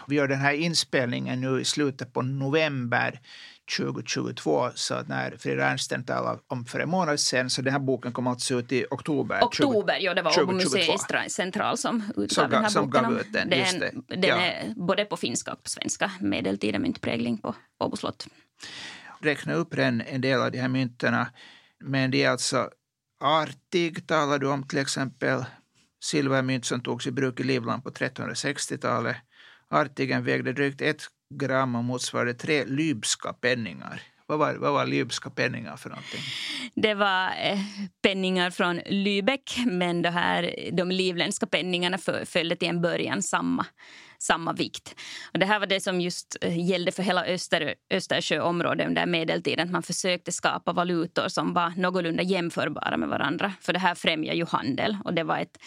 vi 0.08 0.16
gör 0.16 0.28
den 0.28 0.40
här 0.40 0.54
inspelningen 0.54 1.42
nu 1.42 1.62
i 1.62 1.66
slutet 1.66 2.14
på 2.14 2.22
november 2.22 3.20
2022. 3.78 4.70
Så 4.76 5.02
när 5.08 5.38
Frida 5.38 5.66
Ernsten 5.66 6.06
talade 6.06 6.40
om 6.48 6.66
för 6.66 6.80
en 6.80 6.90
månad 6.90 7.20
sedan 7.20 7.50
så 7.50 7.62
den 7.62 7.74
här 7.74 7.80
boken 7.80 8.14
kom 8.14 8.28
alltså 8.28 8.60
ut 8.60 8.72
i 8.72 8.86
oktober. 8.90 9.44
Oktober, 9.44 9.94
20, 9.94 10.06
ja 10.06 10.14
det 10.14 10.22
var 10.22 10.44
Åbo 10.44 10.52
museicentral 10.52 11.78
som 11.78 12.04
utgav 12.18 12.50
den 12.50 12.62
här 12.62 12.70
som 12.70 12.90
boken. 12.90 13.04
Gav 13.04 13.20
ut 13.20 13.34
den, 13.34 13.50
den, 13.50 14.04
den 14.08 14.24
ja. 14.24 14.36
är 14.36 14.74
både 14.76 15.06
på 15.06 15.18
finska 15.18 15.54
och 15.54 15.64
på 15.64 15.70
svenska. 15.70 16.12
Medeltida 16.22 16.80
myntprägling 16.80 17.38
på 17.38 17.56
Åbo 17.80 17.96
slott 17.96 18.28
räkna 19.26 19.54
upp 19.54 19.74
en, 19.74 20.02
en 20.02 20.22
del 20.22 20.42
av 20.42 20.52
de 20.52 20.58
här 20.60 20.68
mynterna. 20.68 21.28
Men 21.80 22.12
det 22.12 22.24
är 22.24 22.30
alltså 22.30 22.70
artig 23.24 24.08
talar 24.08 24.40
du 24.40 24.48
om 24.48 24.68
till 24.68 24.80
exempel 24.80 25.46
silvermynt 26.04 26.66
som 26.66 26.82
togs 26.82 27.08
i 27.08 27.12
bruk 27.12 27.40
i 27.40 27.44
Livland 27.44 27.84
på 27.84 27.90
1360-talet. 27.90 29.18
Artigen 29.70 30.24
vägde 30.24 30.54
drygt 30.54 30.82
ett 30.82 31.04
gram 31.34 31.76
och 31.76 31.84
motsvarade 31.84 32.34
tre 32.34 32.66
lybska 32.66 33.34
penningar. 33.34 34.02
Vad 34.26 34.40
var, 34.40 34.54
vad 34.54 34.74
var 34.74 34.86
lybska 34.86 35.30
penningar 35.30 35.78
för 35.78 35.90
någonting? 35.90 36.22
Det 36.76 36.94
var 36.94 37.28
eh, 37.28 37.60
penningar 38.02 38.50
från 38.50 38.80
Lübeck 38.80 39.66
men 39.66 40.02
det 40.02 40.10
här, 40.10 40.70
de 40.72 40.92
livländska 40.92 41.46
penningarna 41.46 41.98
följde 42.26 42.56
till 42.56 42.68
en 42.68 42.82
början 42.82 43.24
samma 43.24 43.66
samma 44.24 44.54
vikt. 44.54 44.96
Och 45.34 45.40
det 45.40 45.46
här 45.46 45.60
var 45.60 45.68
det 45.68 45.80
som 45.80 46.02
just 46.02 46.38
eh, 46.42 46.70
gällde 46.70 46.92
för 46.92 47.04
hela 47.04 47.26
Öster, 47.26 47.76
Östersjöområdet 47.90 48.88
under 48.88 49.06
medeltiden. 49.06 49.72
Man 49.72 49.84
försökte 49.84 50.32
skapa 50.32 50.74
valutor 50.74 51.28
som 51.28 51.54
var 51.54 51.74
någorlunda 51.78 52.24
jämförbara 52.24 52.98
med 52.98 53.10
varandra. 53.10 53.54
För 53.62 53.74
det 53.74 53.80
här 53.80 53.96
främjar 53.96 54.34
ju 54.34 54.46
handel 54.46 54.98
och 55.06 55.14
det 55.14 55.24
var 55.24 55.38
ett, 55.38 55.58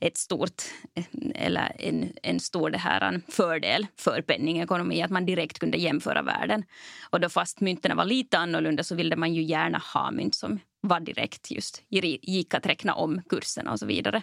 ett 0.00 0.16
stort, 0.16 0.62
eh, 0.94 1.04
eller 1.34 1.72
en, 1.78 2.12
en 2.22 2.40
stor 2.40 2.70
det 2.70 2.78
här, 2.78 3.00
en 3.00 3.22
fördel 3.28 3.86
för 3.98 4.22
penningekonomi 4.22 5.02
att 5.02 5.10
man 5.10 5.26
direkt 5.26 5.58
kunde 5.58 5.78
jämföra 5.78 6.22
värden. 6.22 6.64
Och 7.10 7.20
då 7.20 7.28
fast 7.28 7.60
mynten 7.60 7.96
var 7.96 8.04
lite 8.04 8.38
annorlunda 8.38 8.84
så 8.84 8.94
ville 8.94 9.16
man 9.16 9.34
ju 9.34 9.42
gärna 9.42 9.82
ha 9.94 10.10
mynt 10.10 10.34
som 10.34 10.60
var 10.80 11.00
direkt 11.00 11.50
just 11.50 11.82
gick 11.88 12.54
att 12.54 12.66
räkna 12.66 12.94
om 12.94 13.22
kurserna 13.28 13.72
och 13.72 13.78
så 13.78 13.86
vidare. 13.86 14.22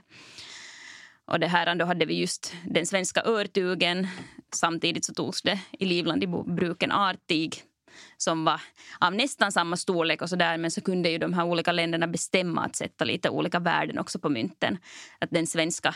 Och 1.25 1.39
det 1.39 1.47
här, 1.47 1.75
då 1.75 1.85
hade 1.85 2.05
vi 2.05 2.19
just 2.19 2.55
den 2.65 2.85
svenska 2.85 3.23
örtugen. 3.25 4.07
Samtidigt 4.53 5.05
så 5.05 5.13
togs 5.13 5.41
det 5.41 5.59
i 5.71 5.85
Livland 5.85 6.23
i 6.23 6.27
bruken 6.27 6.91
artig 6.91 7.63
som 8.17 8.45
var 8.45 8.61
av 8.99 9.15
nästan 9.15 9.51
samma 9.51 9.77
storlek 9.77 10.21
och 10.21 10.29
så 10.29 10.35
där, 10.35 10.57
men 10.57 10.71
så 10.71 10.81
kunde 10.81 11.09
ju 11.09 11.17
de 11.17 11.33
här 11.33 11.45
olika 11.45 11.71
länderna 11.71 12.07
bestämma 12.07 12.61
att 12.61 12.75
sätta 12.75 13.05
lite 13.05 13.29
olika 13.29 13.59
värden 13.59 13.99
också 13.99 14.19
på 14.19 14.29
mynten. 14.29 14.77
Att 15.19 15.29
den 15.29 15.47
svenska 15.47 15.95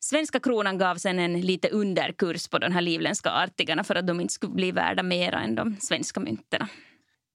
Svenska 0.00 0.40
kronan 0.40 0.78
gav 0.78 0.96
sen 0.96 1.18
en 1.18 1.40
lite 1.40 1.68
underkurs 1.68 2.48
på 2.48 2.58
de 2.58 2.72
här 2.72 2.80
livländska 2.80 3.30
artigarna 3.30 3.84
för 3.84 3.94
att 3.94 4.06
de 4.06 4.20
inte 4.20 4.34
skulle 4.34 4.52
bli 4.52 4.72
värda 4.72 5.02
mer 5.02 5.32
än 5.32 5.54
de 5.54 5.76
svenska 5.80 6.20
mynten. 6.20 6.66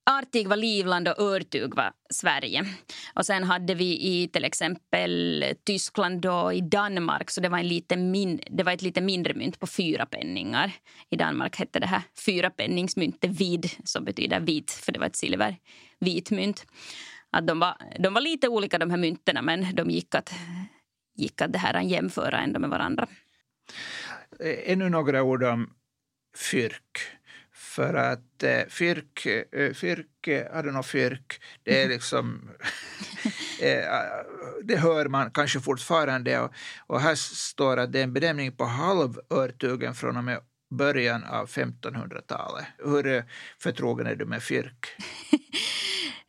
Artig 0.09 0.47
var 0.47 0.55
Livland 0.55 1.07
och 1.07 1.19
Örtug 1.19 1.75
var 1.75 1.93
Sverige. 2.09 2.65
Och 3.13 3.25
sen 3.25 3.43
hade 3.43 3.75
vi 3.75 3.99
i 4.01 4.27
till 4.27 4.45
exempel 4.45 5.45
Tyskland 5.63 6.25
och 6.25 6.53
i 6.53 6.61
Danmark 6.61 7.31
så 7.31 7.41
det 7.41 7.49
var, 7.49 7.57
en 7.57 7.67
lite 7.67 7.97
min, 7.97 8.41
det 8.49 8.63
var 8.63 8.71
ett 8.71 8.81
lite 8.81 9.01
mindre 9.01 9.33
mynt 9.33 9.59
på 9.59 9.67
fyra 9.67 10.05
penningar. 10.05 10.71
I 11.09 11.15
Danmark 11.15 11.55
hette 11.55 11.79
det 11.79 11.87
här 11.87 12.01
fyrapenningsmyntet 12.25 13.31
vid, 13.31 13.69
som 13.83 14.05
betyder 14.05 14.39
vit, 14.39 14.71
för 14.71 14.91
det 14.91 14.99
var 14.99 15.07
ett 15.07 15.15
silver 15.15 15.55
vitmynt. 15.99 16.65
Att 17.31 17.47
de, 17.47 17.59
var, 17.59 17.77
de 17.99 18.13
var 18.13 18.21
lite 18.21 18.47
olika 18.47 18.77
de 18.77 18.89
här 18.89 18.97
mynten 18.97 19.45
men 19.45 19.75
de 19.75 19.89
gick 19.89 20.15
att, 20.15 20.33
gick 21.15 21.41
att 21.41 21.53
det 21.53 21.59
här 21.59 21.81
jämföra 21.81 22.39
ändå 22.39 22.59
med 22.59 22.69
varandra. 22.69 23.07
Eh, 24.39 24.71
ännu 24.71 24.89
några 24.89 25.23
ord 25.23 25.43
om 25.43 25.73
fyrk. 26.51 27.18
För 27.69 27.93
att 27.93 28.43
eh, 28.43 28.61
fyrk, 28.69 29.25
eh, 29.25 29.73
fyrk, 29.73 30.27
Adonov 30.53 30.83
fyrk, 30.83 31.41
det 31.63 31.83
är 31.83 31.89
liksom... 31.89 32.49
eh, 33.61 33.83
det 34.63 34.77
hör 34.77 35.05
man 35.05 35.31
kanske 35.31 35.59
fortfarande. 35.59 36.39
Och, 36.39 36.51
och 36.87 37.01
här 37.01 37.15
står 37.15 37.77
att 37.77 37.91
det 37.91 37.99
är 37.99 38.03
en 38.03 38.13
benämning 38.13 38.51
på 38.51 38.65
halvörtugen 38.65 39.95
från 39.95 40.17
och 40.17 40.23
med 40.23 40.39
början 40.69 41.23
av 41.23 41.47
1500-talet. 41.47 42.65
Hur 42.77 43.07
eh, 43.07 43.23
förtrogen 43.59 44.07
är 44.07 44.15
du 44.15 44.25
med 44.25 44.43
fyrk? 44.43 44.85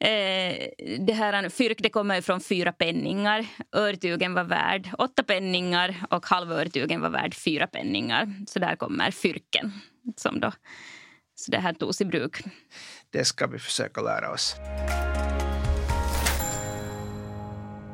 Eh, 0.02 0.68
det 0.98 1.12
här 1.12 1.48
fyrk 1.48 1.78
det 1.82 1.88
kommer 1.88 2.20
från 2.20 2.40
fyra 2.40 2.72
penningar. 2.72 3.46
Örtugen 3.76 4.34
var 4.34 4.44
värd 4.44 4.90
åtta 4.98 5.22
penningar 5.22 5.94
och 6.10 6.26
halvörtugen 6.26 7.00
var 7.00 7.10
värd 7.10 7.34
fyra 7.34 7.66
penningar. 7.66 8.34
Så 8.46 8.58
där 8.58 8.76
kommer 8.76 9.10
fyrken 9.10 9.72
som 10.16 10.40
då 10.40 10.52
så 11.40 11.50
det 11.50 11.58
här 11.58 11.72
togs 11.72 12.00
i 12.00 12.04
bruk. 12.04 12.42
Det 13.10 13.24
ska 13.24 13.46
vi 13.46 13.58
försöka 13.58 14.00
lära 14.00 14.30
oss. 14.30 14.56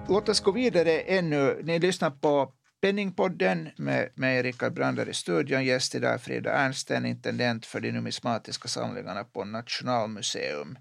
Låt 0.09 0.29
oss 0.29 0.41
gå 0.41 0.53
vidare 0.53 1.01
ännu. 1.01 1.61
Ni 1.63 1.79
lyssnar 1.79 2.11
på 2.11 2.53
Penningpodden 2.81 3.69
med 3.77 4.09
mig, 4.15 4.43
Rickard 4.43 4.73
Brander 4.73 5.09
i 5.09 5.15
studion. 5.15 5.65
Gäst 5.65 5.95
idag 5.95 6.23
Frida 6.23 6.53
Ernsten, 6.53 7.07
intendent 7.07 7.67
för 7.67 7.81
de 7.81 7.93
numismatiska 7.93 8.69
samlingarna 8.69 9.25
på 9.25 9.45
Nationalmuseum. 9.45 10.79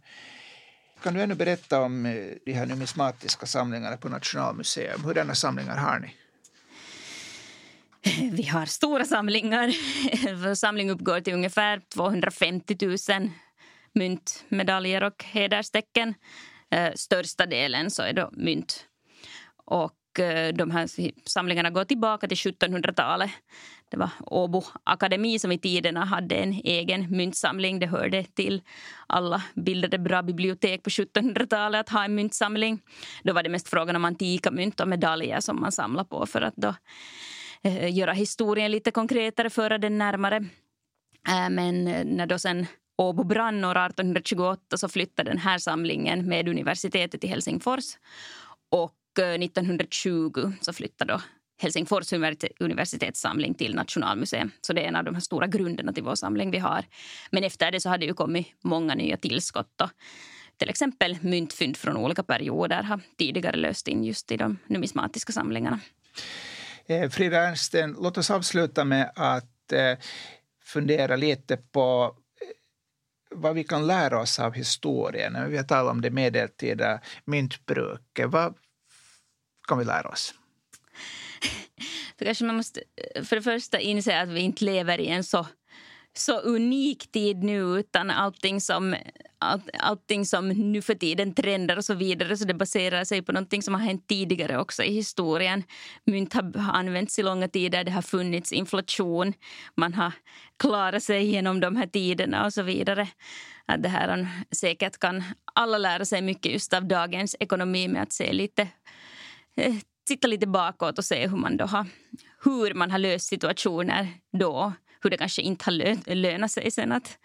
Kan 1.04 1.14
du 1.14 1.22
ännu 1.22 1.36
berätta 1.36 1.82
om 1.82 2.06
eh, 2.06 2.16
de 2.46 2.54
här 2.54 2.66
numismatiska 2.66 3.46
samlingarna 3.46 3.98
på 3.98 4.10
Nationalmuseum? 4.10 5.04
Hurdana 5.04 5.36
samlingar 5.36 5.78
har 5.78 6.00
ni? 6.00 6.25
Vi 8.32 8.44
har 8.44 8.66
stora 8.66 9.06
samlingar. 9.06 9.68
Vår 10.44 10.54
samling 10.54 10.92
uppgår 10.92 11.20
till 11.20 11.34
ungefär 11.34 11.82
250 11.94 12.78
000 12.82 13.30
mynt, 13.94 14.46
medaljer 14.50 15.04
och 15.04 15.24
hederstecken. 15.24 16.14
Eh, 16.72 16.94
största 16.96 17.46
delen 17.46 17.92
så 17.92 18.04
är 18.04 18.14
då 18.14 18.30
mynt. 18.32 18.86
Och 19.66 20.20
eh, 20.20 20.54
de 20.54 20.72
här 20.72 20.90
samlingarna 21.30 21.70
går 21.70 21.84
tillbaka 21.84 22.28
till 22.28 22.38
1700-talet. 22.38 23.32
Det 23.90 23.98
var 23.98 24.10
Åbo 24.20 24.64
akademi 24.84 25.40
som 25.40 25.52
i 25.52 25.58
tiderna 25.58 26.06
hade 26.06 26.36
en 26.36 26.54
egen 26.64 27.12
myntsamling. 27.12 27.80
Det 27.80 27.88
hörde 27.88 28.24
till 28.24 28.62
alla 29.08 29.44
bildade 29.54 30.00
bra 30.00 30.22
bibliotek 30.22 30.84
på 30.84 30.90
1700-talet 30.90 31.80
att 31.80 31.90
ha 31.90 32.06
en 32.06 32.16
myntsamling. 32.16 32.82
Då 33.24 33.34
var 33.34 33.44
det 33.44 33.50
mest 33.50 33.70
frågan 33.70 33.96
om 33.96 34.06
antika 34.06 34.52
mynt 34.52 34.80
och 34.80 34.88
medaljer 34.88 35.40
som 35.40 35.62
man 35.62 35.72
samlade 35.72 36.10
på 36.10 36.26
för 36.26 36.42
att 36.42 36.56
då 36.56 36.76
Eh, 37.66 37.96
göra 37.98 38.14
historien 38.14 38.72
lite 38.72 38.92
konkretare, 38.92 39.50
föra 39.50 39.78
den 39.78 39.98
närmare. 39.98 40.36
Eh, 41.28 41.50
men 41.50 41.88
eh, 41.88 42.06
när 42.06 42.26
då 42.26 42.40
sen 42.40 42.66
Åbo 42.98 43.24
brann 43.24 43.66
år 43.66 43.86
1828 43.86 44.78
så 44.78 44.90
flyttade 44.90 45.32
den 45.32 45.38
här 45.38 45.58
samlingen 45.58 46.28
med 46.28 46.50
universitetet 46.50 47.22
till 47.22 47.30
Helsingfors. 47.30 47.84
Och 48.72 48.96
1920 49.40 50.52
så 50.62 50.74
flyttade 50.74 51.14
då 51.14 51.22
Helsingfors 51.62 52.14
universitetssamling 52.60 53.54
till 53.54 53.76
Nationalmuseum. 53.76 54.52
Så 54.62 54.74
det 54.74 54.82
är 54.82 54.88
en 54.88 54.96
av 54.96 55.04
de 55.04 55.14
här 55.14 55.22
stora 55.22 55.48
grunderna 55.48 55.94
till 55.94 56.04
vår 56.04 56.16
samling 56.16 56.52
vi 56.52 56.58
har. 56.58 56.86
Men 57.32 57.44
efter 57.44 57.72
det 57.72 57.80
så 57.80 57.90
har 57.90 57.98
det 57.98 58.06
ju 58.06 58.14
kommit 58.14 58.48
många 58.64 58.96
nya 58.96 59.18
tillskott. 59.18 59.72
Då. 59.76 59.90
Till 60.58 60.70
exempel 60.70 61.18
myntfynd 61.22 61.78
från 61.78 61.98
olika 61.98 62.24
perioder 62.24 62.84
har 62.84 63.00
tidigare 63.18 63.56
löst 63.56 63.88
in 63.88 64.04
just 64.04 64.32
i 64.32 64.38
de 64.38 64.58
numismatiska 64.68 65.34
samlingarna. 65.34 65.80
Eh, 66.88 67.10
Frida 67.10 67.38
Ernsten, 67.38 67.96
låt 68.00 68.18
oss 68.18 68.32
avsluta 68.32 68.86
med 68.86 69.12
att 69.16 69.72
eh, 69.72 69.98
fundera 70.64 71.16
lite 71.16 71.58
på 71.58 72.16
eh, 72.42 73.38
vad 73.38 73.56
vi 73.56 73.64
kan 73.64 73.88
lära 73.88 74.20
oss 74.22 74.40
av 74.40 74.54
historien. 74.54 75.50
Vi 75.50 75.58
har 75.58 75.64
talat 75.64 75.92
om 75.92 76.02
det 76.02 76.10
medeltida 76.10 77.00
myntbruket. 77.26 78.30
Vad 78.30 78.56
kan 79.68 79.78
vi 79.78 79.86
lära 79.86 80.10
oss? 80.10 80.34
Så 82.20 82.26
kanske 82.26 82.46
man 82.46 82.56
måste 82.56 82.84
för 83.24 83.36
det 83.36 83.42
första 83.42 83.80
inse 83.80 84.22
att 84.22 84.30
vi 84.30 84.40
inte 84.40 84.66
lever 84.66 85.00
i 85.00 85.08
en 85.08 85.24
så 85.24 85.48
så 86.18 86.40
unik 86.40 87.12
tid 87.12 87.44
nu 87.44 87.60
utan 87.62 88.10
allting 88.12 88.62
som, 88.62 88.96
all, 89.40 89.62
allting 89.80 90.26
som 90.26 90.50
nu 90.50 90.82
för 90.82 90.96
tiden 90.96 91.34
trendar 91.34 91.78
och 91.78 91.86
så 91.86 91.94
vidare 91.94 92.38
så 92.38 92.46
det 92.46 92.54
baserar 92.54 93.04
sig 93.04 93.22
på 93.22 93.32
någonting 93.32 93.62
som 93.62 93.74
har 93.74 93.82
hänt 93.82 94.08
tidigare 94.08 94.60
också 94.60 94.84
i 94.84 94.94
historien. 94.94 95.64
Mynt 96.06 96.34
har 96.34 96.54
använts 96.74 97.20
i 97.20 97.24
långa 97.24 97.48
tider, 97.48 97.84
det 97.84 97.92
har 97.92 98.02
funnits 98.02 98.52
inflation, 98.52 99.34
man 99.76 99.94
har 99.94 100.12
klarat 100.60 101.04
sig 101.04 101.26
genom 101.26 101.60
de 101.60 101.76
här 101.76 101.88
tiderna 101.88 102.46
och 102.46 102.54
så 102.54 102.64
vidare. 102.64 103.08
Att 103.66 103.84
det 103.84 103.90
här 103.90 104.28
säkert 104.52 105.00
kan 105.00 105.24
alla 105.54 105.78
lära 105.78 106.06
sig 106.06 106.22
mycket 106.22 106.52
just 106.52 106.74
av 106.74 106.86
dagens 106.86 107.36
ekonomi 107.40 107.88
med 107.88 108.02
att 108.02 108.14
se 108.14 108.34
lite 108.34 108.68
eh, 109.58 109.76
titta 110.08 110.28
lite 110.28 110.48
bakåt 110.48 110.98
och 110.98 111.06
se 111.06 111.28
hur 111.28 111.38
man, 111.38 111.58
då 111.58 111.66
har, 111.66 111.86
hur 112.44 112.74
man 112.74 112.92
har 112.92 113.00
löst 113.00 113.28
situationer 113.28 114.08
då 114.40 114.74
hur 115.06 115.10
det 115.10 115.18
kanske 115.18 115.42
inte 115.42 115.66
har 115.66 116.16
lönat 116.16 116.52
sig 116.52 116.72
sen 116.72 116.92
att, 116.92 117.18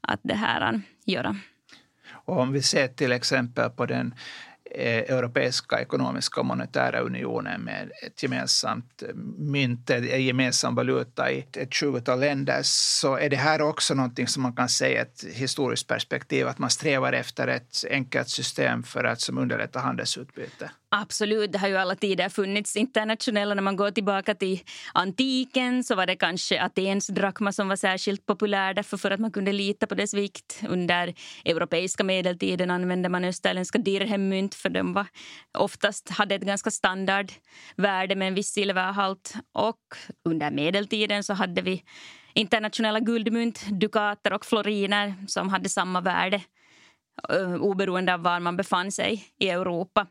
att 0.00 0.20
det 0.22 0.34
här 0.34 0.72
äh, 0.72 0.80
göra. 1.04 1.36
Och 2.10 2.38
om 2.38 2.52
vi 2.52 2.62
ser 2.62 2.88
till 2.88 3.12
exempel 3.12 3.70
på 3.70 3.86
den 3.86 4.14
eh, 4.70 5.16
Europeiska 5.16 5.80
ekonomiska 5.80 6.40
och 6.40 6.46
monetära 6.46 7.00
unionen 7.00 7.60
med 7.60 7.92
ett 8.06 8.22
gemensamt 8.22 9.02
eh, 9.02 9.14
mynt, 9.38 9.90
eh, 9.90 9.96
en 9.96 10.24
gemensam 10.24 10.74
valuta 10.74 11.30
i 11.30 11.46
ett 11.52 11.74
tjugotal 11.74 12.20
länder 12.20 12.60
så 12.62 13.16
är 13.16 13.30
det 13.30 13.36
här 13.36 13.62
också 13.62 13.94
någonting 13.94 14.26
som 14.26 14.42
man 14.42 14.52
kan 14.52 14.68
säga 14.68 15.02
ett 15.02 15.24
historiskt 15.32 15.86
perspektiv 15.86 16.48
att 16.48 16.58
man 16.58 16.70
strävar 16.70 17.12
efter 17.12 17.48
ett 17.48 17.84
enkelt 17.90 18.28
system 18.28 18.82
för 18.82 19.04
att 19.04 19.20
som 19.20 19.38
underlätta 19.38 19.78
handelsutbyte. 19.78 20.70
Absolut, 20.90 21.52
det 21.52 21.58
har 21.58 21.68
ju 21.68 21.76
alla 21.76 21.94
tider 21.94 22.28
funnits 22.28 22.76
internationella. 22.76 23.54
När 23.54 23.62
man 23.62 23.76
går 23.76 23.90
tillbaka 23.90 24.34
till 24.34 24.60
antiken 24.94 25.84
så 25.84 25.94
var 25.94 26.06
det 26.06 26.16
kanske 26.16 26.62
Atens 26.62 27.06
drakma 27.06 27.52
som 27.52 27.68
var 27.68 27.76
särskilt 27.76 28.26
populär 28.26 28.74
därför 28.74 28.96
för 28.96 29.10
att 29.10 29.20
man 29.20 29.32
kunde 29.32 29.52
lita 29.52 29.86
på 29.86 29.94
dess 29.94 30.14
vikt. 30.14 30.62
Under 30.68 31.14
europeiska 31.44 32.04
medeltiden 32.04 32.70
använde 32.70 33.08
man 33.08 33.24
österländska 33.24 33.78
dirhemmynt 33.78 34.54
för 34.54 34.68
de 34.68 34.92
var 34.92 35.06
oftast 35.58 36.10
hade 36.10 36.34
ett 36.34 36.42
ganska 36.42 36.70
standardvärde 36.70 38.14
med 38.16 38.28
en 38.28 38.34
viss 38.34 38.52
silverhalt. 38.52 39.34
Och 39.52 39.96
under 40.24 40.50
medeltiden 40.50 41.24
så 41.24 41.34
hade 41.34 41.62
vi 41.62 41.82
internationella 42.34 43.00
guldmynt, 43.00 43.66
dukater 43.70 44.32
och 44.32 44.46
floriner 44.46 45.14
som 45.26 45.48
hade 45.48 45.68
samma 45.68 46.00
värde 46.00 46.42
eh, 47.28 47.54
oberoende 47.54 48.14
av 48.14 48.22
var 48.22 48.40
man 48.40 48.56
befann 48.56 48.92
sig 48.92 49.24
i 49.38 49.48
Europa. 49.48 50.06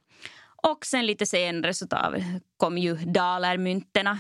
Och 0.72 0.86
sen 0.86 1.06
lite 1.06 1.26
senare 1.26 1.74
så 1.74 1.88
kom 2.58 2.78
ju 2.78 2.96
dalermynterna 2.96 4.20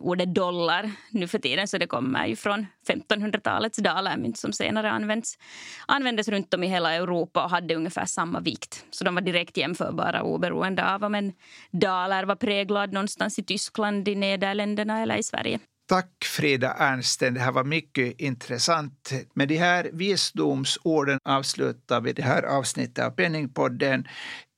ordet 0.00 0.34
dollar 0.34 0.90
nu 1.10 1.28
för 1.28 1.38
tiden 1.38 1.68
så 1.68 1.78
det 1.78 1.86
kommer 1.86 2.26
ju 2.26 2.36
från 2.36 2.66
1500-talets 2.88 3.78
dalermynt 3.78 4.38
som 4.38 4.52
senare 4.52 4.90
används, 4.90 5.38
användes 5.86 6.28
runt 6.28 6.54
om 6.54 6.64
i 6.64 6.66
hela 6.66 6.94
Europa 6.94 7.44
och 7.44 7.50
hade 7.50 7.74
ungefär 7.74 8.04
samma 8.04 8.40
vikt. 8.40 8.84
Så 8.90 9.04
de 9.04 9.14
var 9.14 9.22
direkt 9.22 9.56
jämförbara 9.56 10.22
oberoende 10.22 10.94
av 10.94 11.04
om 11.04 11.14
en 11.14 11.32
daler 11.70 12.24
var 12.24 12.36
präglad 12.36 12.92
någonstans 12.92 13.38
i 13.38 13.44
Tyskland, 13.44 14.08
i 14.08 14.14
Nederländerna 14.14 15.02
eller 15.02 15.16
i 15.16 15.22
Sverige. 15.22 15.58
Tack 15.88 16.24
Frida 16.24 16.72
Ernsten, 16.78 17.34
det 17.34 17.40
här 17.40 17.52
var 17.52 17.64
mycket 17.64 18.20
intressant. 18.20 19.12
Med 19.34 19.48
de 19.48 19.56
här 19.56 19.90
visdomsorden 19.92 21.18
avslutar 21.24 22.00
vi 22.00 22.12
det 22.12 22.22
här 22.22 22.42
avsnittet 22.42 23.04
av 23.04 23.10
Penningpodden. 23.10 24.08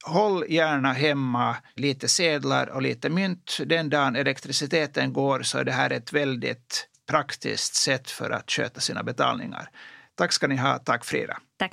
Håll 0.04 0.44
gärna 0.48 0.92
hemma 0.92 1.56
lite 1.76 2.08
sedlar 2.08 2.66
och 2.66 2.82
lite 2.82 3.08
mynt. 3.08 3.58
Den 3.66 3.90
dagen 3.90 4.16
elektriciteten 4.16 5.12
går 5.12 5.42
så 5.42 5.58
är 5.58 5.64
det 5.64 5.72
här 5.72 5.90
ett 5.90 6.12
väldigt 6.12 6.88
praktiskt 7.10 7.74
sätt 7.74 8.10
för 8.10 8.30
att 8.30 8.50
sköta 8.50 8.80
sina 8.80 9.02
betalningar. 9.02 9.70
Tack 10.14 10.32
ska 10.32 10.46
ni 10.46 10.56
ha. 10.56 10.78
Tack 10.78 11.04
Frida. 11.04 11.38
Tack. 11.58 11.72